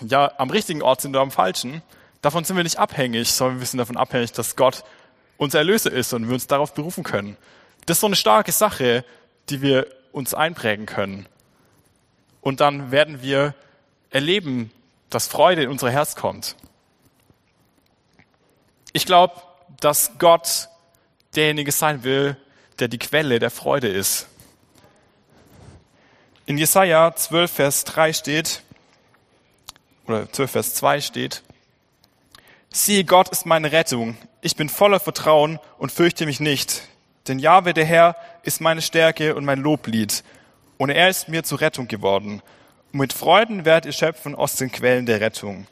ja 0.01 0.31
am 0.37 0.49
richtigen 0.49 0.81
Ort 0.81 1.01
sind 1.01 1.11
oder 1.11 1.21
am 1.21 1.31
falschen. 1.31 1.83
Davon 2.21 2.43
sind 2.45 2.55
wir 2.55 2.63
nicht 2.63 2.79
abhängig, 2.79 3.31
sondern 3.31 3.59
wir 3.59 3.67
sind 3.67 3.77
davon 3.77 3.97
abhängig, 3.97 4.31
dass 4.31 4.55
Gott 4.55 4.83
unser 5.37 5.59
Erlöser 5.59 5.91
ist 5.91 6.13
und 6.13 6.27
wir 6.27 6.33
uns 6.33 6.47
darauf 6.47 6.73
berufen 6.73 7.03
können. 7.03 7.37
Das 7.85 7.97
ist 7.97 8.01
so 8.01 8.07
eine 8.07 8.15
starke 8.15 8.51
Sache, 8.51 9.03
die 9.49 9.61
wir 9.61 9.87
uns 10.11 10.33
einprägen 10.33 10.85
können. 10.85 11.27
Und 12.41 12.61
dann 12.61 12.91
werden 12.91 13.21
wir 13.21 13.53
erleben, 14.11 14.71
dass 15.09 15.27
Freude 15.27 15.63
in 15.63 15.69
unser 15.69 15.91
Herz 15.91 16.15
kommt. 16.15 16.55
Ich 18.93 19.05
glaube, 19.05 19.35
dass 19.81 20.17
Gott 20.19 20.69
derjenige 21.35 21.71
sein 21.73 22.03
will, 22.03 22.37
der 22.79 22.87
die 22.87 22.97
Quelle 22.97 23.39
der 23.39 23.51
Freude 23.51 23.89
ist. 23.89 24.27
In 26.49 26.57
Jesaja 26.57 27.13
12, 27.15 27.51
Vers 27.51 27.83
3 27.83 28.12
steht, 28.12 28.63
oder 30.07 30.31
12, 30.31 30.49
Vers 30.49 30.73
2 30.73 30.99
steht, 30.99 31.43
Siehe, 32.71 33.03
Gott 33.03 33.29
ist 33.29 33.45
meine 33.45 33.71
Rettung. 33.71 34.17
Ich 34.41 34.55
bin 34.55 34.67
voller 34.67 34.99
Vertrauen 34.99 35.59
und 35.77 35.91
fürchte 35.91 36.25
mich 36.25 36.39
nicht. 36.39 36.88
Denn 37.27 37.38
Jahwe, 37.38 37.75
der 37.75 37.85
Herr, 37.85 38.15
ist 38.41 38.62
meine 38.62 38.81
Stärke 38.81 39.35
und 39.35 39.45
mein 39.45 39.59
Loblied. 39.59 40.23
Und 40.79 40.89
er 40.89 41.09
ist 41.09 41.29
mir 41.29 41.43
zur 41.43 41.62
Rettung 41.62 41.88
geworden. 41.88 42.41
Und 42.93 42.99
mit 42.99 43.13
Freuden 43.13 43.63
werdet 43.63 43.85
ihr 43.85 43.91
schöpfen 43.91 44.33
aus 44.33 44.55
den 44.55 44.71
Quellen 44.71 45.05
der 45.05 45.21
Rettung. 45.21 45.67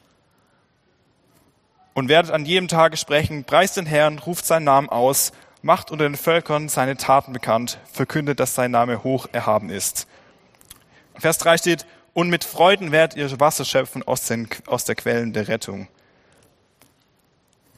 Und 1.95 2.07
werdet 2.07 2.29
an 2.29 2.45
jedem 2.45 2.67
Tage 2.67 2.97
sprechen, 2.97 3.45
preist 3.45 3.77
den 3.77 3.87
Herrn, 3.87 4.19
ruft 4.19 4.45
seinen 4.45 4.65
Namen 4.65 4.89
aus, 4.89 5.31
macht 5.63 5.89
unter 5.89 6.07
den 6.07 6.17
Völkern 6.17 6.69
seine 6.69 6.97
Taten 6.97 7.33
bekannt, 7.33 7.79
verkündet, 7.91 8.39
dass 8.39 8.53
sein 8.53 8.69
Name 8.69 9.03
hoch 9.03 9.27
erhaben 9.31 9.71
ist. 9.71 10.07
Vers 11.19 11.37
3 11.39 11.57
steht, 11.57 11.85
und 12.13 12.29
mit 12.29 12.43
Freuden 12.43 12.91
werdet 12.91 13.17
ihr 13.17 13.39
Wasser 13.39 13.63
schöpfen 13.63 14.01
aus, 14.03 14.25
den, 14.25 14.49
aus 14.65 14.85
der 14.85 14.95
Quellen 14.95 15.33
der 15.33 15.47
Rettung. 15.47 15.87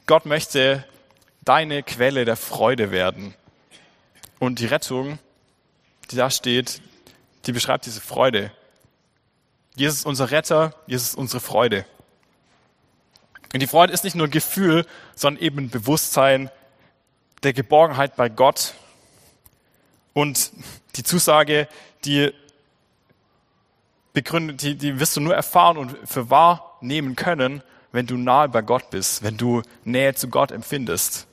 Gott 0.06 0.24
möchte 0.24 0.84
deine 1.42 1.82
Quelle 1.82 2.24
der 2.24 2.36
Freude 2.36 2.90
werden. 2.90 3.34
Und 4.38 4.58
die 4.58 4.66
Rettung, 4.66 5.18
die 6.10 6.16
da 6.16 6.30
steht, 6.30 6.80
die 7.46 7.52
beschreibt 7.52 7.86
diese 7.86 8.00
Freude. 8.00 8.50
Jesus 9.74 9.98
ist 9.98 10.06
unser 10.06 10.30
Retter, 10.30 10.74
Jesus 10.86 11.10
ist 11.10 11.14
unsere 11.16 11.40
Freude. 11.40 11.84
Und 13.52 13.60
die 13.60 13.66
Freude 13.66 13.92
ist 13.92 14.04
nicht 14.04 14.16
nur 14.16 14.26
ein 14.26 14.30
Gefühl, 14.32 14.86
sondern 15.14 15.42
eben 15.42 15.58
ein 15.58 15.70
Bewusstsein 15.70 16.50
der 17.42 17.52
Geborgenheit 17.52 18.16
bei 18.16 18.28
Gott 18.28 18.74
und 20.12 20.52
die 20.96 21.02
Zusage, 21.02 21.68
die 22.04 22.32
begründet, 24.12 24.62
die, 24.62 24.74
die 24.76 24.98
wirst 24.98 25.16
du 25.16 25.20
nur 25.20 25.34
erfahren 25.34 25.76
und 25.76 25.96
für 26.04 26.30
wahr 26.30 26.78
nehmen 26.80 27.16
können, 27.16 27.62
wenn 27.92 28.06
du 28.06 28.16
nahe 28.16 28.48
bei 28.48 28.62
Gott 28.62 28.90
bist, 28.90 29.22
wenn 29.22 29.36
du 29.36 29.62
Nähe 29.84 30.14
zu 30.14 30.28
Gott 30.28 30.52
empfindest. 30.52 31.26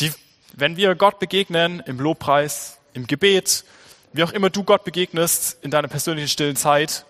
Die, 0.00 0.12
wenn 0.54 0.76
wir 0.76 0.94
Gott 0.94 1.18
begegnen 1.18 1.80
im 1.80 1.98
Lobpreis, 1.98 2.78
im 2.94 3.06
Gebet, 3.06 3.64
wie 4.12 4.24
auch 4.24 4.32
immer 4.32 4.50
du 4.50 4.64
Gott 4.64 4.84
begegnest 4.84 5.58
in 5.62 5.70
deiner 5.70 5.88
persönlichen 5.88 6.28
stillen 6.28 6.56
Zeit, 6.56 7.04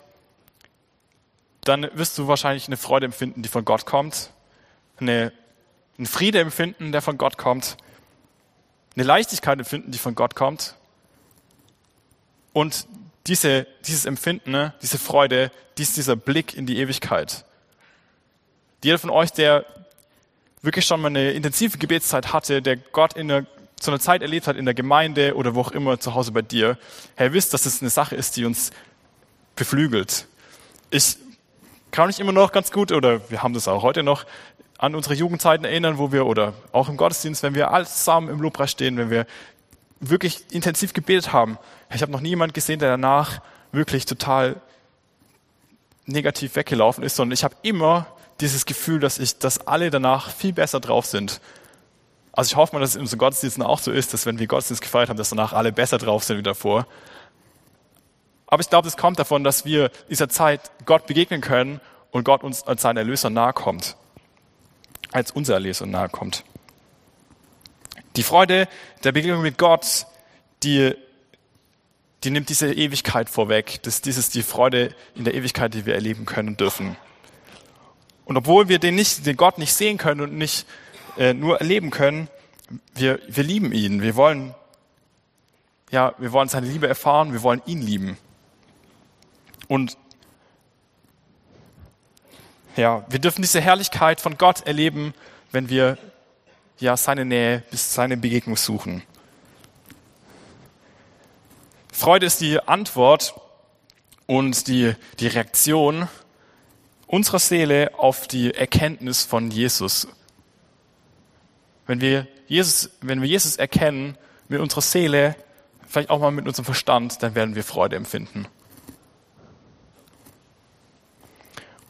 dann 1.64 1.88
wirst 1.94 2.16
du 2.18 2.28
wahrscheinlich 2.28 2.66
eine 2.66 2.76
Freude 2.76 3.06
empfinden, 3.06 3.42
die 3.42 3.48
von 3.48 3.64
Gott 3.64 3.86
kommt, 3.86 4.30
eine, 4.98 5.32
einen 5.98 6.06
Friede 6.06 6.40
empfinden, 6.40 6.92
der 6.92 7.02
von 7.02 7.18
Gott 7.18 7.38
kommt, 7.38 7.76
eine 8.96 9.04
Leichtigkeit 9.04 9.58
empfinden, 9.58 9.90
die 9.90 9.98
von 9.98 10.14
Gott 10.14 10.34
kommt. 10.34 10.74
Und 12.52 12.86
diese, 13.26 13.66
dieses 13.86 14.06
Empfinden, 14.06 14.50
ne, 14.50 14.74
diese 14.82 14.98
Freude, 14.98 15.50
dies, 15.78 15.92
dieser 15.94 16.16
Blick 16.16 16.54
in 16.54 16.66
die 16.66 16.78
Ewigkeit. 16.78 17.44
Jeder 18.82 18.98
von 18.98 19.10
euch, 19.10 19.32
der 19.32 19.66
wirklich 20.62 20.86
schon 20.86 21.00
mal 21.00 21.08
eine 21.08 21.32
intensive 21.32 21.76
Gebetszeit 21.76 22.32
hatte, 22.32 22.62
der 22.62 22.76
Gott 22.76 23.14
in 23.14 23.30
einer 23.30 23.46
so 23.80 23.90
eine 23.90 24.00
Zeit 24.00 24.22
erlebt 24.22 24.46
hat 24.46 24.56
in 24.56 24.64
der 24.64 24.74
Gemeinde 24.74 25.34
oder 25.34 25.54
wo 25.54 25.60
auch 25.60 25.70
immer 25.70 26.00
zu 26.00 26.14
Hause 26.14 26.32
bei 26.32 26.42
dir, 26.42 26.78
Herr, 27.14 27.32
wisst, 27.32 27.52
dass 27.52 27.66
es 27.66 27.82
eine 27.82 27.90
Sache 27.90 28.16
ist, 28.16 28.36
die 28.36 28.44
uns 28.44 28.70
beflügelt. 29.54 30.26
Ich 30.90 31.18
kann 31.90 32.06
mich 32.06 32.20
immer 32.20 32.32
noch 32.32 32.52
ganz 32.52 32.72
gut, 32.72 32.92
oder 32.92 33.28
wir 33.30 33.42
haben 33.42 33.54
das 33.54 33.68
auch 33.68 33.82
heute 33.82 34.02
noch, 34.02 34.24
an 34.78 34.94
unsere 34.94 35.14
Jugendzeiten 35.14 35.64
erinnern, 35.64 35.98
wo 35.98 36.12
wir, 36.12 36.26
oder 36.26 36.54
auch 36.72 36.88
im 36.88 36.96
Gottesdienst, 36.96 37.42
wenn 37.42 37.54
wir 37.54 37.70
alle 37.70 37.86
zusammen 37.86 38.28
im 38.28 38.40
Lobpreis 38.40 38.70
stehen, 38.70 38.96
wenn 38.96 39.10
wir 39.10 39.26
wirklich 40.00 40.44
intensiv 40.50 40.92
gebetet 40.92 41.32
haben. 41.32 41.58
Ich 41.94 42.02
habe 42.02 42.12
noch 42.12 42.20
nie 42.20 42.30
jemanden 42.30 42.52
gesehen, 42.52 42.78
der 42.78 42.90
danach 42.90 43.40
wirklich 43.72 44.04
total 44.04 44.56
negativ 46.04 46.56
weggelaufen 46.56 47.02
ist, 47.02 47.16
sondern 47.16 47.32
ich 47.32 47.44
habe 47.44 47.56
immer 47.62 48.06
dieses 48.40 48.66
Gefühl, 48.66 49.00
dass 49.00 49.18
ich, 49.18 49.38
dass 49.38 49.66
alle 49.66 49.90
danach 49.90 50.30
viel 50.30 50.52
besser 50.52 50.80
drauf 50.80 51.06
sind, 51.06 51.40
also 52.36 52.50
ich 52.50 52.56
hoffe 52.56 52.76
mal, 52.76 52.80
dass 52.80 52.90
es 52.90 52.96
in 52.96 53.00
unseren 53.00 53.18
Gottesdiensten 53.18 53.62
auch 53.64 53.78
so 53.78 53.90
ist, 53.90 54.12
dass 54.12 54.26
wenn 54.26 54.38
wir 54.38 54.46
Gottesdienst 54.46 54.82
gefeiert 54.82 55.08
haben, 55.08 55.16
dass 55.16 55.30
danach 55.30 55.54
alle 55.54 55.72
besser 55.72 55.96
drauf 55.96 56.22
sind 56.22 56.36
wie 56.36 56.42
davor. 56.42 56.86
Aber 58.46 58.60
ich 58.60 58.68
glaube, 58.68 58.86
es 58.86 58.98
kommt 58.98 59.18
davon, 59.18 59.42
dass 59.42 59.64
wir 59.64 59.90
dieser 60.10 60.28
Zeit 60.28 60.60
Gott 60.84 61.06
begegnen 61.06 61.40
können 61.40 61.80
und 62.10 62.24
Gott 62.24 62.44
uns 62.44 62.62
als 62.62 62.82
sein 62.82 62.98
Erlöser 62.98 63.30
nahe 63.30 63.54
kommt. 63.54 63.96
Als 65.12 65.30
unser 65.30 65.54
Erlöser 65.54 65.86
nahe 65.86 66.08
kommt. 66.08 66.44
Die 68.16 68.22
Freude 68.22 68.68
der 69.04 69.12
Begegnung 69.12 69.42
mit 69.42 69.58
Gott, 69.58 70.06
die, 70.62 70.94
die 72.24 72.30
nimmt 72.30 72.48
diese 72.48 72.72
Ewigkeit 72.72 73.28
vorweg. 73.28 73.80
Das, 73.82 74.00
das 74.00 74.16
ist 74.16 74.34
die 74.34 74.42
Freude 74.42 74.94
in 75.14 75.24
der 75.24 75.34
Ewigkeit, 75.34 75.74
die 75.74 75.86
wir 75.86 75.94
erleben 75.94 76.24
können 76.24 76.56
dürfen. 76.56 76.96
Und 78.24 78.36
obwohl 78.36 78.68
wir 78.68 78.78
den, 78.78 78.94
nicht, 78.94 79.26
den 79.26 79.36
Gott 79.36 79.58
nicht 79.58 79.72
sehen 79.72 79.98
können 79.98 80.20
und 80.20 80.32
nicht 80.32 80.66
äh, 81.16 81.34
nur 81.34 81.60
erleben 81.60 81.90
können, 81.90 82.28
wir, 82.94 83.20
wir 83.28 83.44
lieben 83.44 83.72
ihn. 83.72 84.02
Wir 84.02 84.16
wollen, 84.16 84.54
ja, 85.90 86.14
wir 86.18 86.32
wollen 86.32 86.48
seine 86.48 86.66
Liebe 86.66 86.88
erfahren, 86.88 87.32
wir 87.32 87.42
wollen 87.42 87.62
ihn 87.66 87.82
lieben. 87.82 88.18
Und 89.68 89.96
ja, 92.76 93.04
wir 93.08 93.18
dürfen 93.18 93.42
diese 93.42 93.60
Herrlichkeit 93.60 94.20
von 94.20 94.38
Gott 94.38 94.66
erleben, 94.66 95.14
wenn 95.52 95.68
wir 95.68 95.98
ja 96.78 96.96
seine 96.96 97.24
Nähe 97.24 97.62
bis 97.70 97.94
seine 97.94 98.16
Begegnung 98.16 98.56
suchen. 98.56 99.02
Freude 101.92 102.26
ist 102.26 102.40
die 102.40 102.60
Antwort 102.60 103.34
und 104.26 104.68
die, 104.68 104.94
die 105.18 105.28
Reaktion 105.28 106.08
unserer 107.06 107.38
Seele 107.38 107.92
auf 107.98 108.26
die 108.26 108.52
Erkenntnis 108.52 109.24
von 109.24 109.50
Jesus 109.50 110.08
wenn 111.86 112.00
wir 112.00 112.26
Jesus, 112.46 112.90
wenn 113.00 113.22
wir 113.22 113.28
Jesus 113.28 113.56
erkennen 113.56 114.16
mit 114.48 114.60
unserer 114.60 114.82
Seele, 114.82 115.36
vielleicht 115.86 116.10
auch 116.10 116.20
mal 116.20 116.30
mit 116.30 116.46
unserem 116.46 116.64
Verstand, 116.64 117.22
dann 117.22 117.34
werden 117.34 117.54
wir 117.54 117.64
Freude 117.64 117.96
empfinden. 117.96 118.46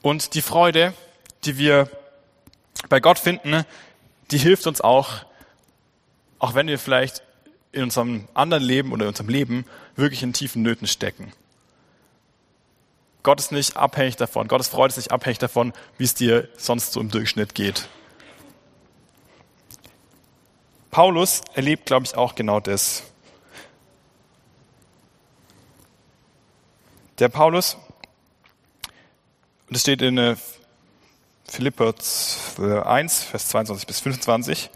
Und 0.07 0.35
die 0.35 0.41
Freude, 0.41 0.95
die 1.45 1.59
wir 1.59 1.91
bei 2.89 3.01
Gott 3.01 3.19
finden, 3.19 3.65
die 4.31 4.39
hilft 4.39 4.69
uns 4.69 4.81
auch, 4.81 5.25
auch 6.39 6.55
wenn 6.55 6.69
wir 6.69 6.79
vielleicht 6.79 7.25
in 7.73 7.83
unserem 7.83 8.29
anderen 8.33 8.63
Leben 8.63 8.93
oder 8.93 9.03
in 9.03 9.09
unserem 9.09 9.29
Leben 9.29 9.65
wirklich 9.97 10.23
in 10.23 10.33
tiefen 10.33 10.63
Nöten 10.63 10.87
stecken. 10.87 11.33
Gott 13.25 13.41
ist 13.41 13.51
nicht 13.51 13.77
abhängig 13.77 14.15
davon, 14.15 14.47
Gottes 14.47 14.69
Freude 14.69 14.93
ist 14.93 14.97
nicht 14.97 15.11
abhängig 15.11 15.39
davon, 15.39 15.73
wie 15.99 16.05
es 16.05 16.15
dir 16.15 16.49
sonst 16.57 16.93
so 16.93 17.01
im 17.01 17.11
Durchschnitt 17.11 17.57
geht. 17.57 17.89
Paulus 20.93 21.41
erlebt, 21.55 21.87
glaube 21.87 22.07
ich, 22.07 22.17
auch 22.17 22.37
genau 22.37 22.61
das. 22.61 23.03
Der 27.19 27.29
Paulus, 27.29 27.77
das 29.71 29.81
steht 29.81 30.03
in 30.03 30.19
äh, 30.19 30.37
Philipper 31.49 31.95
1, 32.59 33.23
Vers 33.23 33.49
22 33.49 33.87
bis 33.87 34.01
25. 34.01 34.71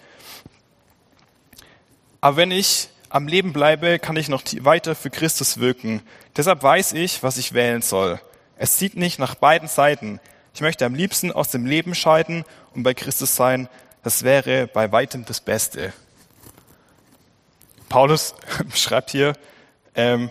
Aber 2.20 2.36
wenn 2.36 2.50
ich 2.50 2.88
am 3.08 3.26
Leben 3.26 3.52
bleibe, 3.52 3.98
kann 3.98 4.16
ich 4.16 4.28
noch 4.28 4.42
weiter 4.60 4.94
für 4.94 5.10
Christus 5.10 5.58
wirken. 5.58 6.02
Deshalb 6.36 6.62
weiß 6.62 6.92
ich, 6.92 7.22
was 7.22 7.38
ich 7.38 7.52
wählen 7.52 7.82
soll. 7.82 8.20
Es 8.56 8.76
zieht 8.76 8.96
nicht 8.96 9.18
nach 9.18 9.34
beiden 9.34 9.68
Seiten. 9.68 10.20
Ich 10.54 10.60
möchte 10.60 10.84
am 10.84 10.94
liebsten 10.94 11.32
aus 11.32 11.50
dem 11.50 11.66
Leben 11.66 11.94
scheiden 11.94 12.44
und 12.74 12.82
bei 12.82 12.94
Christus 12.94 13.34
sein. 13.34 13.68
Das 14.02 14.22
wäre 14.22 14.66
bei 14.66 14.92
weitem 14.92 15.24
das 15.24 15.40
Beste. 15.40 15.92
Paulus 17.88 18.34
schreibt 18.74 19.10
hier 19.10 19.34
ähm, 19.94 20.30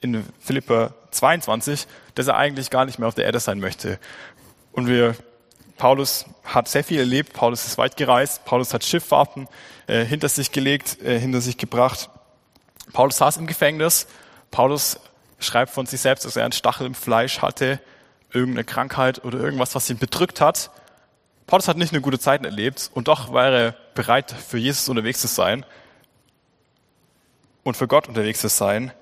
in 0.00 0.24
Philippa 0.40 0.94
22, 1.10 1.86
dass 2.18 2.26
er 2.26 2.36
eigentlich 2.36 2.70
gar 2.70 2.84
nicht 2.84 2.98
mehr 2.98 3.06
auf 3.06 3.14
der 3.14 3.26
Erde 3.26 3.38
sein 3.38 3.60
möchte. 3.60 4.00
Und 4.72 4.88
wir, 4.88 5.14
Paulus 5.76 6.26
hat 6.42 6.66
sehr 6.66 6.82
viel 6.82 6.98
erlebt, 6.98 7.32
Paulus 7.32 7.64
ist 7.64 7.78
weit 7.78 7.96
gereist, 7.96 8.44
Paulus 8.44 8.74
hat 8.74 8.84
Schifffahrten 8.84 9.46
äh, 9.86 10.04
hinter 10.04 10.28
sich 10.28 10.50
gelegt, 10.50 11.00
äh, 11.02 11.20
hinter 11.20 11.40
sich 11.40 11.58
gebracht. 11.58 12.10
Paulus 12.92 13.18
saß 13.18 13.36
im 13.36 13.46
Gefängnis. 13.46 14.08
Paulus 14.50 14.98
schreibt 15.38 15.70
von 15.70 15.86
sich 15.86 16.00
selbst, 16.00 16.24
dass 16.24 16.34
er 16.34 16.42
einen 16.42 16.52
Stachel 16.52 16.88
im 16.88 16.94
Fleisch 16.94 17.40
hatte, 17.40 17.78
irgendeine 18.32 18.64
Krankheit 18.64 19.24
oder 19.24 19.38
irgendwas, 19.38 19.76
was 19.76 19.88
ihn 19.88 19.98
bedrückt 19.98 20.40
hat. 20.40 20.72
Paulus 21.46 21.68
hat 21.68 21.76
nicht 21.76 21.92
eine 21.92 22.02
gute 22.02 22.18
Zeit 22.18 22.44
erlebt 22.44 22.90
und 22.94 23.06
doch 23.06 23.32
war 23.32 23.48
er 23.48 23.76
bereit, 23.94 24.32
für 24.32 24.58
Jesus 24.58 24.88
unterwegs 24.88 25.20
zu 25.20 25.28
sein 25.28 25.64
und 27.62 27.76
für 27.76 27.86
Gott 27.86 28.08
unterwegs 28.08 28.40
zu 28.40 28.48
sein. 28.48 28.92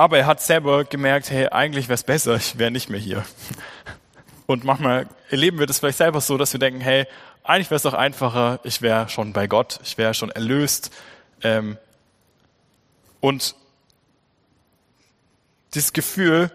Aber 0.00 0.16
er 0.16 0.24
hat 0.24 0.40
selber 0.40 0.84
gemerkt, 0.84 1.30
hey, 1.30 1.48
eigentlich 1.48 1.88
wäre 1.88 1.96
es 1.96 2.04
besser, 2.04 2.36
ich 2.36 2.56
wäre 2.56 2.70
nicht 2.70 2.88
mehr 2.88 2.98
hier. 2.98 3.22
Und 4.46 4.64
manchmal 4.64 5.06
erleben 5.28 5.58
wir 5.58 5.66
das 5.66 5.78
vielleicht 5.78 5.98
selber 5.98 6.22
so, 6.22 6.38
dass 6.38 6.54
wir 6.54 6.58
denken, 6.58 6.80
hey, 6.80 7.04
eigentlich 7.42 7.68
wäre 7.68 7.76
es 7.76 7.82
doch 7.82 7.92
einfacher, 7.92 8.60
ich 8.64 8.80
wäre 8.80 9.10
schon 9.10 9.34
bei 9.34 9.46
Gott, 9.46 9.78
ich 9.82 9.98
wäre 9.98 10.14
schon 10.14 10.30
erlöst. 10.30 10.90
Ähm, 11.42 11.76
und 13.20 13.54
dieses 15.74 15.92
Gefühl, 15.92 16.50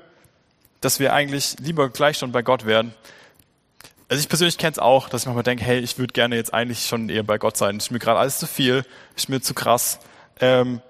dass 0.82 1.00
wir 1.00 1.14
eigentlich 1.14 1.56
lieber 1.60 1.92
gleich 1.92 2.18
schon 2.18 2.32
bei 2.32 2.42
Gott 2.42 2.66
wären. 2.66 2.96
Also 4.10 4.22
ich 4.22 4.28
persönlich 4.28 4.58
kenne 4.58 4.72
es 4.72 4.80
auch, 4.80 5.08
dass 5.08 5.22
ich 5.22 5.28
manchmal 5.28 5.44
denke, 5.44 5.64
hey, 5.64 5.78
ich 5.78 6.00
würde 6.00 6.14
gerne 6.14 6.36
jetzt 6.36 6.52
eigentlich 6.52 6.88
schon 6.88 7.10
eher 7.10 7.22
bei 7.22 7.38
Gott 7.38 7.58
sein. 7.58 7.78
Ist 7.78 7.92
mir 7.92 8.00
gerade 8.00 8.18
alles 8.18 8.40
zu 8.40 8.48
viel, 8.48 8.84
ist 9.16 9.30
mir 9.30 9.40
zu 9.40 9.54
krass. 9.54 10.00
Ähm, 10.40 10.82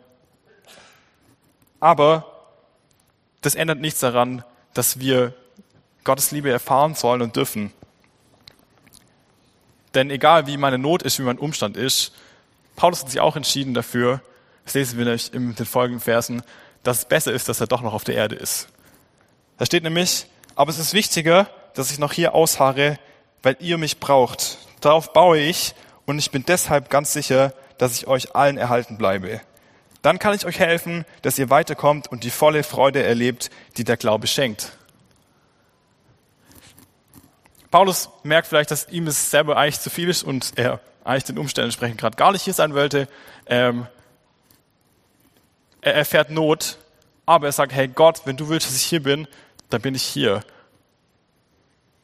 aber 1.82 2.32
das 3.46 3.56
ändert 3.56 3.80
nichts 3.80 4.00
daran, 4.00 4.44
dass 4.74 5.00
wir 5.00 5.34
Gottes 6.04 6.32
Liebe 6.32 6.50
erfahren 6.52 6.96
sollen 6.96 7.22
und 7.22 7.36
dürfen. 7.36 7.72
Denn 9.94 10.10
egal 10.10 10.48
wie 10.48 10.58
meine 10.58 10.78
Not 10.78 11.04
ist, 11.04 11.20
wie 11.20 11.24
mein 11.24 11.38
Umstand 11.38 11.78
ist, 11.78 12.14
Paulus 12.76 13.02
hat 13.02 13.10
sich 13.10 13.22
auch 13.22 13.36
entschieden 13.36 13.74
dafür, 13.74 14.22
das 14.66 14.74
lesen 14.74 14.98
wir 14.98 15.06
nämlich 15.06 15.34
in 15.34 15.56
den 15.56 15.66
folgenden 15.66 16.02
Versen, 16.02 16.42
dass 16.84 17.00
es 17.00 17.06
besser 17.06 17.32
ist, 17.32 17.48
dass 17.48 17.62
er 17.62 17.68
doch 17.68 17.82
noch 17.82 17.94
auf 17.94 18.04
der 18.04 18.16
Erde 18.16 18.36
ist. 18.36 18.68
Da 19.58 19.66
steht 19.66 19.84
nämlich, 19.84 20.26
aber 20.56 20.72
es 20.72 20.80
ist 20.80 20.94
wichtiger, 20.94 21.50
dass 21.76 21.92
ich 21.92 22.00
noch 22.00 22.14
hier 22.14 22.34
ausharre, 22.34 23.00
weil 23.44 23.58
ihr 23.60 23.78
mich 23.78 24.00
braucht. 24.00 24.58
Darauf 24.82 25.14
baue 25.14 25.40
ich 25.40 25.76
und 26.06 26.20
ich 26.20 26.32
bin 26.32 26.44
deshalb 26.46 26.90
ganz 26.90 27.14
sicher, 27.14 27.54
dass 27.78 27.94
ich 27.94 28.08
euch 28.08 28.36
allen 28.36 28.58
erhalten 28.58 28.98
bleibe. 28.98 29.42
Dann 30.06 30.20
kann 30.20 30.36
ich 30.36 30.46
euch 30.46 30.60
helfen, 30.60 31.04
dass 31.24 31.40
ihr 31.40 31.50
weiterkommt 31.50 32.12
und 32.12 32.24
die 32.24 32.30
volle 32.30 32.62
Freude 32.62 33.02
erlebt, 33.02 33.50
die 33.78 33.84
der 33.84 33.98
Glaube 33.98 34.28
schenkt. 34.28 34.74
Paulus 37.72 38.10
merkt 38.22 38.48
vielleicht, 38.48 38.70
dass 38.70 38.88
ihm 38.90 39.08
es 39.08 39.32
selber 39.32 39.58
eigentlich 39.58 39.80
zu 39.80 39.90
viel 39.90 40.08
ist 40.08 40.22
und 40.22 40.54
er 40.58 40.80
eigentlich 41.04 41.24
den 41.24 41.40
Umständen 41.40 41.70
entsprechend 41.70 42.00
gerade 42.00 42.18
gar 42.18 42.34
nicht 42.34 42.44
hier 42.44 42.54
sein 42.54 42.76
wollte. 42.76 43.08
Ähm, 43.48 43.88
er 45.82 45.96
erfährt 45.96 46.30
Not, 46.30 46.78
aber 47.26 47.48
er 47.48 47.52
sagt, 47.52 47.74
hey 47.74 47.88
Gott, 47.88 48.22
wenn 48.26 48.38
du 48.38 48.48
willst, 48.48 48.68
dass 48.68 48.76
ich 48.76 48.84
hier 48.84 49.02
bin, 49.02 49.28
dann 49.72 49.82
bin 49.82 49.96
ich 49.96 50.04
hier. 50.04 50.44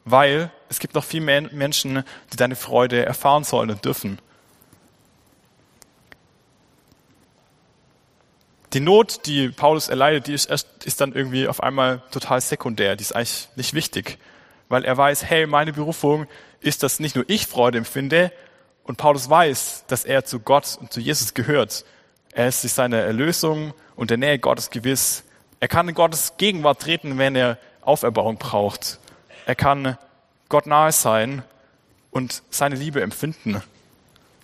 Weil 0.06 0.50
es 0.70 0.80
gibt 0.80 0.96
noch 0.96 1.04
viel 1.04 1.22
mehr 1.22 1.44
Menschen, 1.52 2.04
die 2.34 2.38
deine 2.38 2.56
Freude 2.56 3.06
erfahren 3.06 3.44
sollen 3.44 3.70
und 3.70 3.86
dürfen. 3.86 4.18
Die 8.74 8.80
Not, 8.80 9.26
die 9.26 9.50
Paulus 9.50 9.90
erleidet, 9.90 10.28
die 10.28 10.34
ist, 10.34 10.50
erst, 10.50 10.86
ist 10.86 11.02
dann 11.02 11.14
irgendwie 11.14 11.48
auf 11.48 11.62
einmal 11.62 12.02
total 12.12 12.40
sekundär. 12.42 12.96
Die 12.96 13.04
ist 13.04 13.14
eigentlich 13.14 13.50
nicht 13.56 13.74
wichtig, 13.74 14.18
weil 14.70 14.86
er 14.86 14.98
weiß, 14.98 15.26
hey, 15.26 15.46
meine 15.46 15.74
Berufung 15.74 16.28
ist, 16.62 16.84
dass 16.84 17.00
nicht 17.00 17.16
nur 17.16 17.26
ich 17.28 17.48
Freude 17.48 17.78
empfinde, 17.78 18.32
und 18.84 18.98
Paulus 18.98 19.30
weiß, 19.30 19.86
dass 19.88 20.06
er 20.06 20.26
zu 20.26 20.40
Gott 20.40 20.78
und 20.80 20.92
zu 20.92 21.00
Jesus 21.00 21.34
gehört. 21.34 21.86
Er 22.34 22.48
ist 22.48 22.62
sich 22.62 22.74
seiner 22.74 22.98
Erlösung 22.98 23.74
und 23.96 24.10
der 24.10 24.18
Nähe 24.18 24.40
Gottes 24.40 24.70
gewiss. 24.70 25.24
Er 25.60 25.68
kann 25.68 25.88
in 25.88 25.96
Gottes 25.96 26.34
Gegenwart 26.38 26.82
treten, 26.82 27.18
wenn 27.18 27.36
er 27.36 27.58
Auferbauung 27.82 28.38
braucht. 28.38 29.00
Er 29.46 29.56
kann 29.56 29.98
Gott 30.50 30.66
nahe 30.66 30.92
sein 30.92 31.44
und 32.10 32.44
seine 32.50 32.76
Liebe 32.76 33.02
empfinden. 33.02 33.62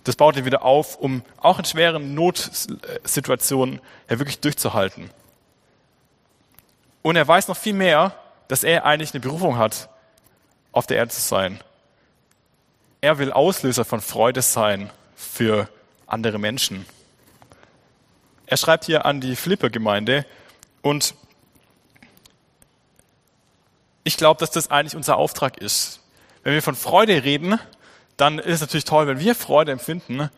Das 0.08 0.16
baut 0.16 0.38
ihn 0.38 0.46
wieder 0.46 0.62
auf, 0.62 0.96
um 0.96 1.22
auch 1.36 1.60
in 1.60 1.66
schweren 1.66 2.14
Notsituationen 2.14 3.82
ja 4.10 4.18
wirklich 4.18 4.40
durchzuhalten. 4.40 5.10
Und 7.02 7.18
er 7.18 7.28
weiß 7.28 7.50
noch 7.50 7.58
viel 7.58 7.74
mehr, 7.74 8.16
dass 8.48 8.64
er 8.64 8.86
eigentlich 8.86 9.14
eine 9.14 9.20
Berufung 9.20 9.58
hat, 9.58 9.90
auf 10.72 10.88
der 10.88 10.96
Erde 10.96 11.12
zu 11.12 11.20
sein. 11.20 11.60
Er 13.02 13.18
will 13.18 13.34
Auslöser 13.34 13.84
von 13.84 14.00
Freude 14.00 14.42
sein 14.42 14.90
für 15.18 15.68
andere 16.06 16.40
Menschen. 16.40 16.86
Er 18.46 18.56
schreibt 18.56 18.86
hier 18.86 19.06
an 19.06 19.20
die 19.20 19.36
Flipper-Gemeinde 19.36 20.26
und 20.84 21.16
ich 24.06 24.16
glaube, 24.16 24.40
dass 24.40 24.52
das 24.52 24.72
eigentlich 24.72 24.96
unser 24.96 25.18
Auftrag 25.18 25.58
ist. 25.58 26.00
Wenn 26.44 26.54
wir 26.54 26.62
von 26.62 26.76
Freude 26.76 27.26
reden, 27.26 27.60
dann 28.18 28.40
ist 28.40 28.56
es 28.56 28.62
natürlich 28.62 28.86
toll, 28.86 29.08
wenn 29.08 29.20
wir 29.20 29.36
Freude 29.36 29.72
empfinden. 29.72 30.30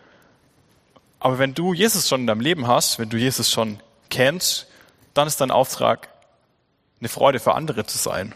Aber 1.19 1.39
wenn 1.39 1.53
du 1.53 1.73
Jesus 1.73 2.07
schon 2.07 2.21
in 2.21 2.27
deinem 2.27 2.41
Leben 2.41 2.67
hast, 2.67 2.99
wenn 2.99 3.09
du 3.09 3.17
Jesus 3.17 3.49
schon 3.49 3.79
kennst, 4.09 4.67
dann 5.13 5.27
ist 5.27 5.41
dein 5.41 5.51
Auftrag, 5.51 6.09
eine 6.99 7.09
Freude 7.09 7.39
für 7.39 7.55
andere 7.55 7.85
zu 7.85 7.97
sein. 7.97 8.35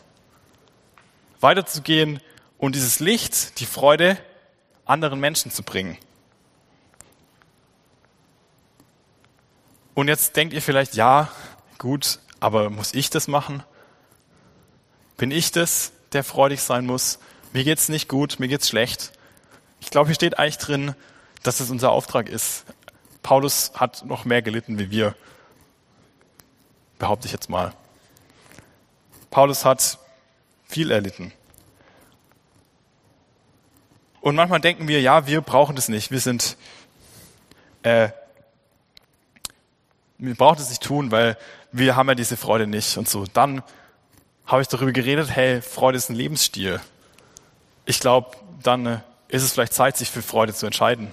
Weiterzugehen 1.42 2.22
und 2.58 2.76
dieses 2.76 3.00
Licht, 3.00 3.60
die 3.60 3.66
Freude 3.66 4.18
anderen 4.86 5.20
Menschen 5.20 5.52
zu 5.52 5.64
bringen. 5.64 5.98
Und 9.94 10.08
jetzt 10.08 10.36
denkt 10.36 10.54
ihr 10.54 10.62
vielleicht, 10.62 10.96
ja, 10.96 11.30
gut, 11.78 12.20
aber 12.40 12.70
muss 12.70 12.94
ich 12.94 13.10
das 13.10 13.28
machen? 13.28 13.64
Bin 15.18 15.32
ich 15.32 15.52
das, 15.52 15.92
der 16.14 16.24
freudig 16.24 16.62
sein 16.62 16.86
muss? 16.86 17.20
Mir 17.52 17.64
geht's 17.64 17.90
nicht 17.90 18.10
gut, 18.10 18.40
mir 18.40 18.48
geht's 18.48 18.70
schlecht. 18.70 19.12
Ich 19.84 19.90
glaube, 19.90 20.08
hier 20.08 20.16
steht 20.16 20.40
eigentlich 20.40 20.58
drin, 20.60 20.96
dass 21.44 21.60
es 21.60 21.70
unser 21.70 21.92
Auftrag 21.92 22.30
ist. 22.30 22.64
Paulus 23.22 23.74
hat 23.76 24.06
noch 24.06 24.24
mehr 24.24 24.42
gelitten 24.42 24.80
wie 24.80 24.90
wir. 24.92 25.14
Behaupte 27.00 27.28
ich 27.28 27.34
jetzt 27.34 27.50
mal. 27.50 27.74
Paulus 29.30 29.66
hat 29.66 30.00
viel 30.66 30.90
erlitten. 30.90 31.34
Und 34.22 34.36
manchmal 34.36 34.62
denken 34.62 34.88
wir, 34.88 35.02
ja, 35.02 35.28
wir 35.28 35.42
brauchen 35.42 35.76
das 35.76 35.90
nicht. 35.90 36.12
Wir 36.12 36.22
sind, 36.22 36.56
äh, 37.84 38.08
wir 40.18 40.36
brauchen 40.36 40.60
das 40.60 40.70
nicht 40.70 40.82
tun, 40.82 41.12
weil 41.12 41.38
wir 41.74 41.98
haben 41.98 42.08
ja 42.08 42.16
diese 42.16 42.38
Freude 42.38 42.68
nicht 42.68 42.98
und 42.98 43.10
so. 43.10 43.26
Dann 43.26 43.62
habe 44.46 44.62
ich 44.62 44.70
darüber 44.70 44.94
geredet, 44.94 45.30
hey, 45.30 45.62
Freude 45.62 45.98
ist 45.98 46.10
ein 46.10 46.16
Lebensstil. 46.16 46.80
Ich 47.86 48.00
glaube, 48.00 48.38
dann 48.62 48.86
äh, 48.86 49.00
ist 49.34 49.42
es 49.42 49.52
vielleicht 49.52 49.74
Zeit, 49.74 49.98
sich 49.98 50.12
für 50.12 50.22
Freude 50.22 50.54
zu 50.54 50.68
entscheiden, 50.68 51.12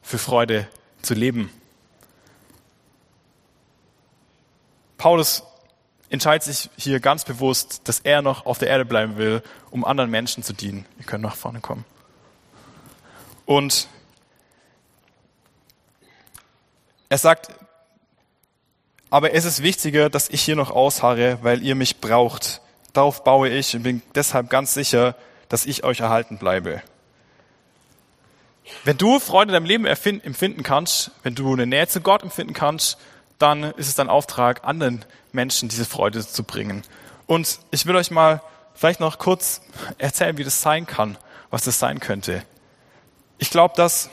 für 0.00 0.16
Freude 0.16 0.66
zu 1.02 1.12
leben. 1.12 1.52
Paulus 4.96 5.42
entscheidet 6.08 6.44
sich 6.44 6.70
hier 6.78 6.98
ganz 6.98 7.26
bewusst, 7.26 7.82
dass 7.84 8.00
er 8.00 8.22
noch 8.22 8.46
auf 8.46 8.56
der 8.56 8.68
Erde 8.68 8.86
bleiben 8.86 9.18
will, 9.18 9.42
um 9.70 9.84
anderen 9.84 10.10
Menschen 10.10 10.42
zu 10.42 10.54
dienen. 10.54 10.86
Ihr 10.98 11.04
könnt 11.04 11.22
nach 11.22 11.36
vorne 11.36 11.60
kommen. 11.60 11.84
Und 13.44 13.86
er 17.10 17.18
sagt, 17.18 17.48
aber 19.10 19.34
es 19.34 19.44
ist 19.44 19.62
wichtiger, 19.62 20.08
dass 20.08 20.30
ich 20.30 20.40
hier 20.40 20.56
noch 20.56 20.70
ausharre, 20.70 21.38
weil 21.42 21.62
ihr 21.62 21.74
mich 21.74 22.00
braucht. 22.00 22.62
Darauf 22.94 23.24
baue 23.24 23.50
ich 23.50 23.76
und 23.76 23.82
bin 23.82 24.00
deshalb 24.14 24.48
ganz 24.48 24.72
sicher, 24.72 25.16
dass 25.50 25.66
ich 25.66 25.84
euch 25.84 26.00
erhalten 26.00 26.38
bleibe. 26.38 26.82
Wenn 28.84 28.96
du 28.96 29.18
Freude 29.18 29.50
in 29.50 29.54
deinem 29.54 29.66
Leben 29.66 29.84
empfinden 29.84 30.62
kannst, 30.62 31.10
wenn 31.22 31.34
du 31.34 31.52
eine 31.52 31.66
Nähe 31.66 31.88
zu 31.88 32.00
Gott 32.00 32.22
empfinden 32.22 32.54
kannst, 32.54 32.98
dann 33.38 33.64
ist 33.64 33.88
es 33.88 33.94
dein 33.94 34.08
Auftrag, 34.08 34.64
anderen 34.64 35.04
Menschen 35.32 35.68
diese 35.68 35.84
Freude 35.84 36.26
zu 36.26 36.44
bringen. 36.44 36.82
Und 37.26 37.58
ich 37.70 37.86
will 37.86 37.96
euch 37.96 38.10
mal 38.10 38.40
vielleicht 38.74 39.00
noch 39.00 39.18
kurz 39.18 39.62
erzählen, 39.98 40.38
wie 40.38 40.44
das 40.44 40.62
sein 40.62 40.86
kann, 40.86 41.18
was 41.50 41.64
das 41.64 41.78
sein 41.78 42.00
könnte. 42.00 42.44
Ich 43.38 43.50
glaube, 43.50 43.74
dass 43.76 44.10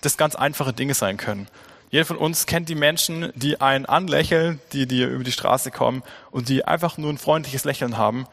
das 0.00 0.16
ganz 0.16 0.36
einfache 0.36 0.72
Dinge 0.72 0.94
sein 0.94 1.16
können. 1.16 1.48
Jeder 1.90 2.04
von 2.04 2.18
uns 2.18 2.46
kennt 2.46 2.68
die 2.68 2.74
Menschen, 2.74 3.32
die 3.34 3.60
einen 3.60 3.86
anlächeln, 3.86 4.60
die 4.72 4.86
dir 4.86 5.08
über 5.08 5.24
die 5.24 5.32
Straße 5.32 5.70
kommen 5.70 6.02
und 6.30 6.48
die 6.48 6.64
einfach 6.64 6.98
nur 6.98 7.10
ein 7.10 7.18
freundliches 7.18 7.64
Lächeln 7.64 7.96
haben. 7.96 8.26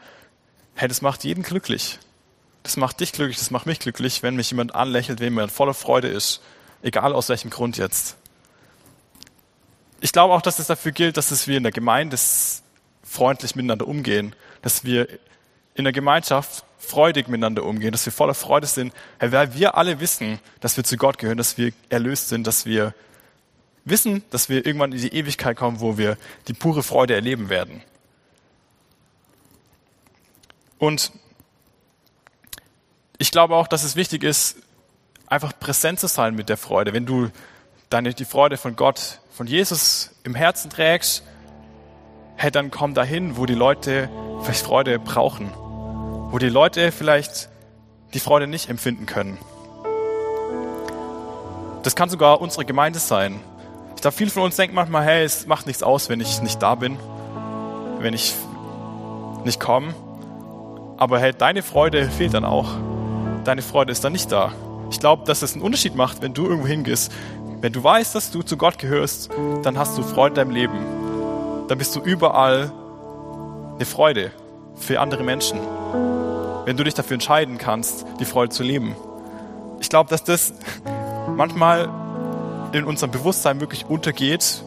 Hey, 0.74 0.88
das 0.88 1.02
macht 1.02 1.24
jeden 1.24 1.42
glücklich. 1.42 1.98
Das 2.66 2.76
macht 2.76 2.98
dich 2.98 3.12
glücklich, 3.12 3.38
das 3.38 3.52
macht 3.52 3.66
mich 3.66 3.78
glücklich, 3.78 4.24
wenn 4.24 4.34
mich 4.34 4.50
jemand 4.50 4.74
anlächelt, 4.74 5.20
wenn 5.20 5.26
jemand 5.26 5.52
voller 5.52 5.72
Freude 5.72 6.08
ist. 6.08 6.40
Egal 6.82 7.12
aus 7.12 7.28
welchem 7.28 7.48
Grund 7.48 7.76
jetzt. 7.76 8.16
Ich 10.00 10.10
glaube 10.10 10.34
auch, 10.34 10.42
dass 10.42 10.58
es 10.58 10.66
dafür 10.66 10.90
gilt, 10.90 11.16
dass 11.16 11.46
wir 11.46 11.56
in 11.56 11.62
der 11.62 11.70
Gemeinde 11.70 12.16
freundlich 13.04 13.54
miteinander 13.54 13.86
umgehen, 13.86 14.34
dass 14.62 14.82
wir 14.82 15.08
in 15.76 15.84
der 15.84 15.92
Gemeinschaft 15.92 16.64
freudig 16.78 17.28
miteinander 17.28 17.62
umgehen, 17.62 17.92
dass 17.92 18.04
wir 18.04 18.12
voller 18.12 18.34
Freude 18.34 18.66
sind, 18.66 18.92
weil 19.20 19.54
wir 19.54 19.76
alle 19.76 20.00
wissen, 20.00 20.40
dass 20.58 20.76
wir 20.76 20.82
zu 20.82 20.96
Gott 20.96 21.18
gehören, 21.18 21.38
dass 21.38 21.56
wir 21.56 21.72
erlöst 21.88 22.30
sind, 22.30 22.48
dass 22.48 22.66
wir 22.66 22.94
wissen, 23.84 24.24
dass 24.30 24.48
wir 24.48 24.66
irgendwann 24.66 24.90
in 24.90 25.00
die 25.00 25.14
Ewigkeit 25.14 25.56
kommen, 25.56 25.78
wo 25.78 25.98
wir 25.98 26.18
die 26.48 26.52
pure 26.52 26.82
Freude 26.82 27.14
erleben 27.14 27.48
werden. 27.48 27.80
Und 30.78 31.12
ich 33.18 33.30
glaube 33.30 33.56
auch, 33.56 33.68
dass 33.68 33.82
es 33.82 33.96
wichtig 33.96 34.22
ist, 34.24 34.56
einfach 35.26 35.52
präsent 35.58 36.00
zu 36.00 36.06
sein 36.06 36.34
mit 36.34 36.48
der 36.48 36.56
Freude. 36.56 36.92
Wenn 36.92 37.06
du 37.06 37.30
deine, 37.88 38.14
die 38.14 38.24
Freude 38.24 38.56
von 38.56 38.76
Gott, 38.76 39.20
von 39.30 39.46
Jesus 39.46 40.10
im 40.24 40.34
Herzen 40.34 40.70
trägst, 40.70 41.22
hey, 42.36 42.50
dann 42.50 42.70
komm 42.70 42.94
dahin, 42.94 43.36
wo 43.36 43.46
die 43.46 43.54
Leute 43.54 44.08
vielleicht 44.42 44.64
Freude 44.64 44.98
brauchen. 44.98 45.52
Wo 46.30 46.38
die 46.38 46.48
Leute 46.48 46.92
vielleicht 46.92 47.48
die 48.12 48.20
Freude 48.20 48.46
nicht 48.46 48.68
empfinden 48.68 49.06
können. 49.06 49.38
Das 51.82 51.94
kann 51.94 52.10
sogar 52.10 52.40
unsere 52.40 52.64
Gemeinde 52.64 52.98
sein. 52.98 53.40
Ich 53.94 54.02
glaube, 54.02 54.16
viele 54.16 54.30
von 54.30 54.42
uns 54.42 54.56
denken 54.56 54.74
manchmal, 54.74 55.04
hey, 55.04 55.24
es 55.24 55.46
macht 55.46 55.66
nichts 55.66 55.82
aus, 55.82 56.08
wenn 56.08 56.20
ich 56.20 56.42
nicht 56.42 56.60
da 56.60 56.74
bin, 56.74 56.98
wenn 58.00 58.12
ich 58.12 58.34
nicht 59.44 59.60
komme. 59.60 59.94
Aber 60.98 61.18
hey, 61.18 61.32
deine 61.32 61.62
Freude 61.62 62.10
fehlt 62.10 62.34
dann 62.34 62.44
auch. 62.44 62.76
Deine 63.46 63.62
Freude 63.62 63.92
ist 63.92 64.02
dann 64.02 64.12
nicht 64.12 64.32
da. 64.32 64.50
Ich 64.90 64.98
glaube, 64.98 65.24
dass 65.24 65.42
es 65.42 65.52
einen 65.52 65.62
Unterschied 65.62 65.94
macht, 65.94 66.20
wenn 66.20 66.34
du 66.34 66.46
irgendwo 66.46 66.66
hingehst. 66.66 67.12
Wenn 67.60 67.72
du 67.72 67.82
weißt, 67.82 68.12
dass 68.12 68.32
du 68.32 68.42
zu 68.42 68.56
Gott 68.56 68.76
gehörst, 68.80 69.30
dann 69.62 69.78
hast 69.78 69.96
du 69.96 70.02
Freude 70.02 70.30
in 70.30 70.34
deinem 70.34 70.50
Leben. 70.50 71.66
Dann 71.68 71.78
bist 71.78 71.94
du 71.94 72.00
überall 72.00 72.72
eine 73.76 73.84
Freude 73.84 74.32
für 74.74 75.00
andere 75.00 75.22
Menschen. 75.22 75.60
Wenn 76.64 76.76
du 76.76 76.82
dich 76.82 76.94
dafür 76.94 77.14
entscheiden 77.14 77.56
kannst, 77.56 78.04
die 78.18 78.24
Freude 78.24 78.50
zu 78.50 78.64
leben. 78.64 78.96
Ich 79.78 79.90
glaube, 79.90 80.10
dass 80.10 80.24
das 80.24 80.52
manchmal 81.36 81.88
in 82.72 82.82
unserem 82.82 83.12
Bewusstsein 83.12 83.60
wirklich 83.60 83.86
untergeht, 83.86 84.64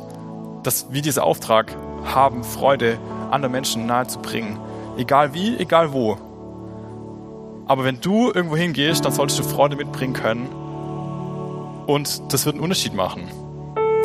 dass 0.63 0.89
wir 0.89 1.01
diesen 1.01 1.21
Auftrag 1.21 1.75
haben, 2.05 2.45
Freude 2.45 2.97
anderen 3.29 3.51
Menschen 3.51 3.87
nahezubringen. 3.87 4.57
Egal 4.95 5.33
wie, 5.33 5.57
egal 5.57 5.91
wo. 5.91 6.17
Aber 7.69 7.83
wenn 7.83 8.01
du 8.01 8.31
irgendwo 8.31 8.57
hingehst, 8.57 9.05
dann 9.05 9.11
solltest 9.11 9.37
du 9.37 9.43
Freude 9.43 9.75
mitbringen 9.75 10.13
können. 10.13 10.49
und 11.85 12.33
das 12.33 12.45
wird 12.45 12.55
einen 12.55 12.63
Unterschied 12.63 12.93
machen. 12.93 13.23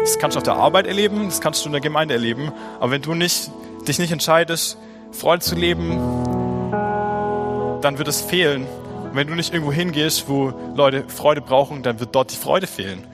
Das 0.01 0.19
kannst 0.19 0.37
du 0.37 0.39
auf 0.39 0.45
der 0.45 0.57
Arbeit 0.57 0.87
erleben, 0.87 1.25
das 1.25 1.41
kannst 1.41 1.65
du 1.65 1.69
in 1.69 1.73
der 1.73 1.81
Gemeinde 1.81 2.15
erleben, 2.15 2.53
aber 2.79 2.93
wenn 2.93 3.03
du 3.03 3.15
nicht, 3.15 3.51
dich 3.89 3.99
nicht 3.99 4.13
entscheidest, 4.13 4.79
Freude 5.13 5.41
zu 5.41 5.55
leben, 5.55 5.99
dann 7.81 7.97
wird 7.99 8.09
es 8.09 8.21
fehlen. 8.21 8.67
Und 9.05 9.15
wenn 9.15 9.27
du 9.27 9.35
nicht 9.35 9.53
irgendwo 9.53 9.73
hingehst, 9.73 10.29
wo 10.29 10.53
Leute 10.75 11.05
Freude 11.09 11.41
brauchen, 11.41 11.83
dann 11.83 12.01
wird 12.01 12.15
dort 12.15 12.33
die 12.33 12.37
Freude 12.37 12.67
fehlen. 12.67 13.07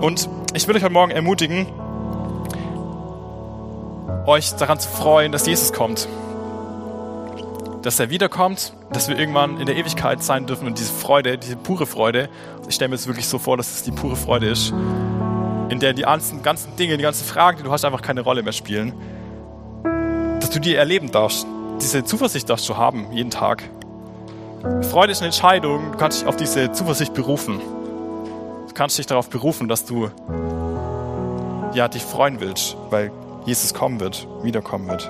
Und 0.00 0.28
ich 0.54 0.68
will 0.68 0.76
euch 0.76 0.82
heute 0.82 0.92
Morgen 0.92 1.12
ermutigen, 1.12 1.66
euch 4.26 4.54
daran 4.56 4.78
zu 4.78 4.88
freuen, 4.90 5.32
dass 5.32 5.46
Jesus 5.46 5.72
kommt. 5.72 6.06
Dass 7.86 8.00
er 8.00 8.10
wiederkommt, 8.10 8.72
dass 8.92 9.08
wir 9.08 9.16
irgendwann 9.16 9.60
in 9.60 9.66
der 9.66 9.76
Ewigkeit 9.76 10.20
sein 10.20 10.44
dürfen 10.44 10.66
und 10.66 10.76
diese 10.76 10.92
Freude, 10.92 11.38
diese 11.38 11.54
pure 11.54 11.86
Freude, 11.86 12.28
ich 12.66 12.74
stelle 12.74 12.88
mir 12.88 12.96
es 12.96 13.06
wirklich 13.06 13.28
so 13.28 13.38
vor, 13.38 13.56
dass 13.56 13.76
es 13.76 13.84
die 13.84 13.92
pure 13.92 14.16
Freude 14.16 14.48
ist, 14.48 14.70
in 15.68 15.78
der 15.78 15.92
die 15.92 16.02
ganzen, 16.02 16.42
ganzen 16.42 16.74
Dinge, 16.74 16.96
die 16.96 17.04
ganzen 17.04 17.24
Fragen, 17.24 17.58
die 17.58 17.62
du 17.62 17.70
hast, 17.70 17.84
einfach 17.84 18.02
keine 18.02 18.22
Rolle 18.22 18.42
mehr 18.42 18.52
spielen. 18.52 18.92
Dass 20.40 20.50
du 20.50 20.58
die 20.58 20.74
erleben 20.74 21.12
darfst, 21.12 21.46
diese 21.80 22.02
Zuversicht 22.02 22.50
darfst 22.50 22.68
du 22.68 22.76
haben, 22.76 23.06
jeden 23.12 23.30
Tag. 23.30 23.62
Freude 24.90 25.12
ist 25.12 25.18
eine 25.18 25.26
Entscheidung, 25.26 25.92
du 25.92 25.96
kannst 25.96 26.22
dich 26.22 26.26
auf 26.26 26.34
diese 26.34 26.72
Zuversicht 26.72 27.14
berufen. 27.14 27.60
Du 28.66 28.74
kannst 28.74 28.98
dich 28.98 29.06
darauf 29.06 29.30
berufen, 29.30 29.68
dass 29.68 29.84
du 29.84 30.10
ja, 31.72 31.86
dich 31.86 32.02
freuen 32.02 32.40
willst, 32.40 32.76
weil 32.90 33.12
Jesus 33.44 33.74
kommen 33.74 34.00
wird, 34.00 34.26
wiederkommen 34.42 34.88
wird. 34.88 35.08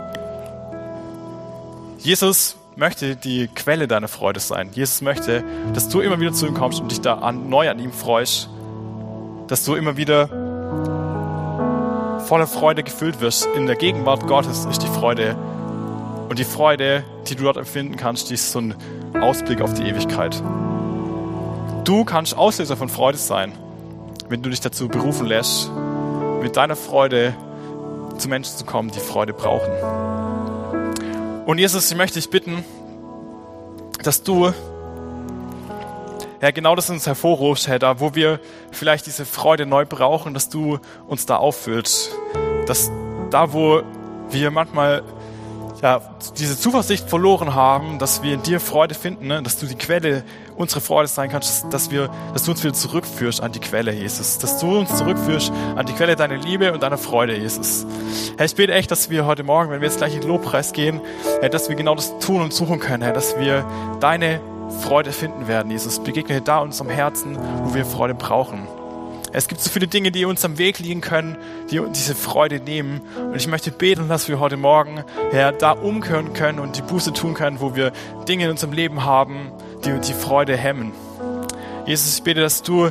Jesus 2.01 2.57
möchte 2.77 3.17
die 3.17 3.49
Quelle 3.49 3.89
deiner 3.89 4.09
Freude 4.09 4.39
sein. 4.39 4.69
Jesus 4.73 5.01
möchte, 5.01 5.43
dass 5.73 5.89
du 5.89 6.01
immer 6.01 6.21
wieder 6.21 6.33
zu 6.33 6.47
ihm 6.47 6.55
kommst 6.55 6.81
und 6.81 6.91
dich 6.91 7.01
da 7.01 7.15
an, 7.15 7.49
neu 7.49 7.69
an 7.71 7.79
ihm 7.79 7.93
freust. 7.93 8.51
Dass 9.49 9.65
du 9.65 9.75
immer 9.75 9.97
wieder 9.97 10.29
voller 12.27 12.47
Freude 12.47 12.83
gefüllt 12.83 13.21
wirst. 13.21 13.47
In 13.57 13.67
der 13.67 13.77
Gegenwart 13.77 14.27
Gottes 14.27 14.67
ist 14.67 14.83
die 14.83 14.89
Freude. 14.89 15.37
Und 16.29 16.39
die 16.39 16.45
Freude, 16.45 17.05
die 17.29 17.37
du 17.37 17.45
dort 17.45 17.57
empfinden 17.57 17.97
kannst, 17.97 18.31
die 18.31 18.35
ist 18.35 18.53
so 18.53 18.61
ein 18.61 18.75
Ausblick 19.21 19.61
auf 19.61 19.75
die 19.75 19.85
Ewigkeit. 19.85 20.43
Du 21.85 22.05
kannst 22.05 22.37
Auslöser 22.37 22.77
von 22.77 22.89
Freude 22.89 23.17
sein, 23.17 23.53
wenn 24.29 24.43
du 24.43 24.51
dich 24.51 24.61
dazu 24.61 24.89
berufen 24.89 25.27
lässt, 25.27 25.71
mit 26.43 26.57
deiner 26.57 26.77
Freude 26.77 27.33
zu 28.19 28.29
Menschen 28.29 28.57
zu 28.57 28.65
kommen, 28.65 28.91
die 28.91 28.99
Freude 28.99 29.33
brauchen. 29.33 30.26
Und 31.47 31.59
Jesus, 31.59 31.89
ich 31.89 31.97
möchte 31.97 32.19
dich 32.19 32.29
bitten, 32.29 32.65
dass 34.03 34.25
du, 34.25 34.53
Herr, 36.41 36.51
genau 36.51 36.75
das 36.75 36.91
uns 36.91 37.07
hervorrufst, 37.07 37.69
Herr, 37.69 37.79
da 37.79 38.01
wo 38.01 38.17
wir 38.17 38.41
vielleicht 38.73 39.07
diese 39.07 39.25
Freude 39.25 39.65
neu 39.65 39.87
brauchen, 39.87 40.35
dass 40.35 40.49
du 40.49 40.81
uns 41.07 41.25
da 41.25 41.37
auffüllst. 41.37 42.11
Dass 42.67 42.91
da, 43.31 43.53
wo 43.53 43.83
wir 44.29 44.51
manchmal 44.51 45.05
ja, 45.83 46.01
diese 46.39 46.59
Zuversicht 46.59 47.09
verloren 47.09 47.55
haben, 47.55 47.99
dass 47.99 48.23
wir 48.23 48.35
in 48.35 48.43
dir 48.43 48.61
Freude 48.61 48.95
finden, 48.95 49.27
ne? 49.27 49.43
dass 49.43 49.59
du 49.59 49.67
die 49.67 49.75
Quelle 49.75 50.25
unserer 50.57 50.81
Freude 50.81 51.09
sein 51.09 51.29
kannst, 51.29 51.67
dass, 51.71 51.91
wir, 51.91 52.09
dass 52.33 52.45
du 52.45 52.53
uns 52.53 52.62
wieder 52.62 52.73
zurückführst 52.73 53.43
an 53.43 53.53
die 53.53 53.61
Quelle, 53.61 53.93
Jesus. 53.93 54.39
Dass 54.39 54.59
du 54.59 54.79
uns 54.79 54.97
zurückführst 54.97 55.53
an 55.77 55.85
die 55.85 55.93
Quelle 55.93 56.17
deiner 56.17 56.37
Liebe 56.37 56.73
und 56.73 56.83
deiner 56.83 56.99
Freude, 56.99 57.37
Jesus. 57.37 57.87
Herr, 58.37 58.47
ich 58.47 58.55
bete 58.55 58.73
echt, 58.73 58.91
dass 58.91 59.11
wir 59.11 59.27
heute 59.27 59.43
Morgen, 59.43 59.71
wenn 59.71 59.81
wir 59.81 59.89
jetzt 59.89 59.99
gleich 59.99 60.15
in 60.15 60.21
den 60.23 60.29
Lobpreis 60.29 60.73
gehen, 60.73 61.01
Herr, 61.41 61.51
dass 61.51 61.69
wir 61.69 61.77
genau 61.77 61.95
das 61.95 62.19
tun 62.19 62.41
und 62.41 62.53
suchen 62.55 62.81
können, 62.81 63.03
Herr, 63.03 63.12
dass 63.12 63.39
wir 63.39 63.65
deine 64.01 64.41
Freude 64.83 65.12
finden 65.12 65.47
werden, 65.47 65.71
Jesus. 65.71 66.03
Begegne 66.03 66.41
da 66.41 66.59
uns 66.59 66.81
am 66.81 66.89
Herzen, 66.89 67.39
wo 67.65 67.75
wir 67.75 67.85
Freude 67.85 68.15
brauchen. 68.15 68.67
Es 69.37 69.49
gibt 69.49 69.61
so 69.61 69.68
viele 69.68 69.87
Dinge, 69.87 70.11
die 70.12 70.25
uns 70.25 70.46
am 70.46 70.57
Weg 70.57 70.79
liegen 70.79 71.03
können, 71.03 71.37
die 71.70 71.79
uns 71.79 71.99
diese 71.99 72.14
Freude 72.14 72.59
nehmen. 72.59 73.03
Und 73.18 73.37
ich 73.37 73.46
möchte 73.49 73.70
beten, 73.70 74.09
dass 74.09 74.29
wir 74.29 74.40
heute 74.40 74.57
Morgen, 74.57 75.05
Herr, 75.31 75.53
da 75.53 75.72
umkehren 75.72 76.33
können 76.33 76.59
und 76.59 76.79
die 76.79 76.81
Buße 76.81 77.12
tun 77.12 77.35
können, 77.35 77.61
wo 77.61 77.77
wir 77.77 77.92
Dinge 78.27 78.44
in 78.46 78.51
unserem 78.53 78.72
Leben 78.72 79.05
haben, 79.05 79.53
die 79.85 79.92
uns 79.92 80.07
die 80.07 80.14
Freude 80.14 80.57
hemmen. 80.57 80.92
Jesus, 81.85 82.16
ich 82.16 82.22
bete, 82.22 82.40
dass 82.40 82.62
du 82.62 82.88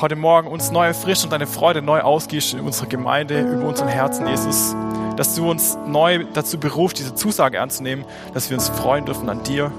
heute 0.00 0.16
Morgen 0.16 0.48
uns 0.48 0.72
neu 0.72 0.86
erfrischt 0.86 1.22
und 1.22 1.32
deine 1.32 1.46
Freude 1.46 1.82
neu 1.82 2.00
ausgehst 2.00 2.54
in 2.54 2.60
unserer 2.62 2.88
Gemeinde, 2.88 3.42
über 3.42 3.68
unseren 3.68 3.86
Herzen, 3.86 4.26
Jesus. 4.26 4.74
Dass 5.16 5.36
du 5.36 5.48
uns 5.48 5.78
neu 5.86 6.24
dazu 6.34 6.58
berufst, 6.58 6.98
diese 6.98 7.14
Zusage 7.14 7.60
anzunehmen, 7.60 8.04
dass 8.34 8.50
wir 8.50 8.56
uns 8.56 8.68
freuen 8.70 9.04
dürfen 9.04 9.28
an 9.30 9.44
dir 9.44 9.70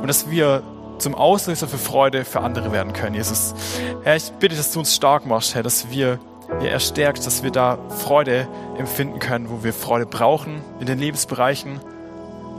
und 0.00 0.08
dass 0.08 0.32
wir 0.32 0.64
zum 0.98 1.14
Auslöser 1.14 1.68
für 1.68 1.78
Freude 1.78 2.24
für 2.24 2.40
andere 2.40 2.72
werden 2.72 2.92
können, 2.92 3.14
Jesus. 3.14 3.54
Herr, 4.02 4.16
ich 4.16 4.30
bitte, 4.32 4.56
dass 4.56 4.72
du 4.72 4.80
uns 4.80 4.94
stark 4.94 5.26
machst, 5.26 5.54
Herr, 5.54 5.62
dass 5.62 5.90
wir 5.90 6.18
ihr 6.62 6.70
erstärkt, 6.70 7.24
dass 7.26 7.42
wir 7.42 7.50
da 7.50 7.78
Freude 7.88 8.48
empfinden 8.78 9.18
können, 9.18 9.50
wo 9.50 9.62
wir 9.62 9.72
Freude 9.72 10.06
brauchen 10.06 10.62
in 10.80 10.86
den 10.86 10.98
Lebensbereichen, 10.98 11.80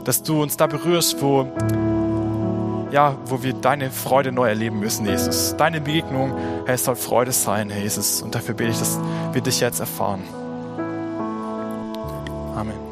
dass 0.04 0.22
du 0.22 0.42
uns 0.42 0.56
da 0.56 0.66
berührst, 0.66 1.20
wo 1.22 1.46
ja, 2.92 3.16
wo 3.26 3.42
wir 3.42 3.52
deine 3.52 3.90
Freude 3.90 4.32
neu 4.32 4.48
erleben 4.48 4.80
müssen, 4.80 5.06
Jesus. 5.06 5.54
Deine 5.56 5.80
Begegnung, 5.80 6.36
Herr, 6.66 6.74
es 6.74 6.84
soll 6.84 6.96
Freude 6.96 7.30
sein, 7.30 7.70
Herr 7.70 7.82
Jesus. 7.82 8.20
Und 8.20 8.34
dafür 8.34 8.54
bete 8.54 8.70
ich, 8.70 8.78
dass 8.78 8.98
wir 9.32 9.40
dich 9.40 9.60
jetzt 9.60 9.78
erfahren. 9.78 10.24
Amen. 12.56 12.89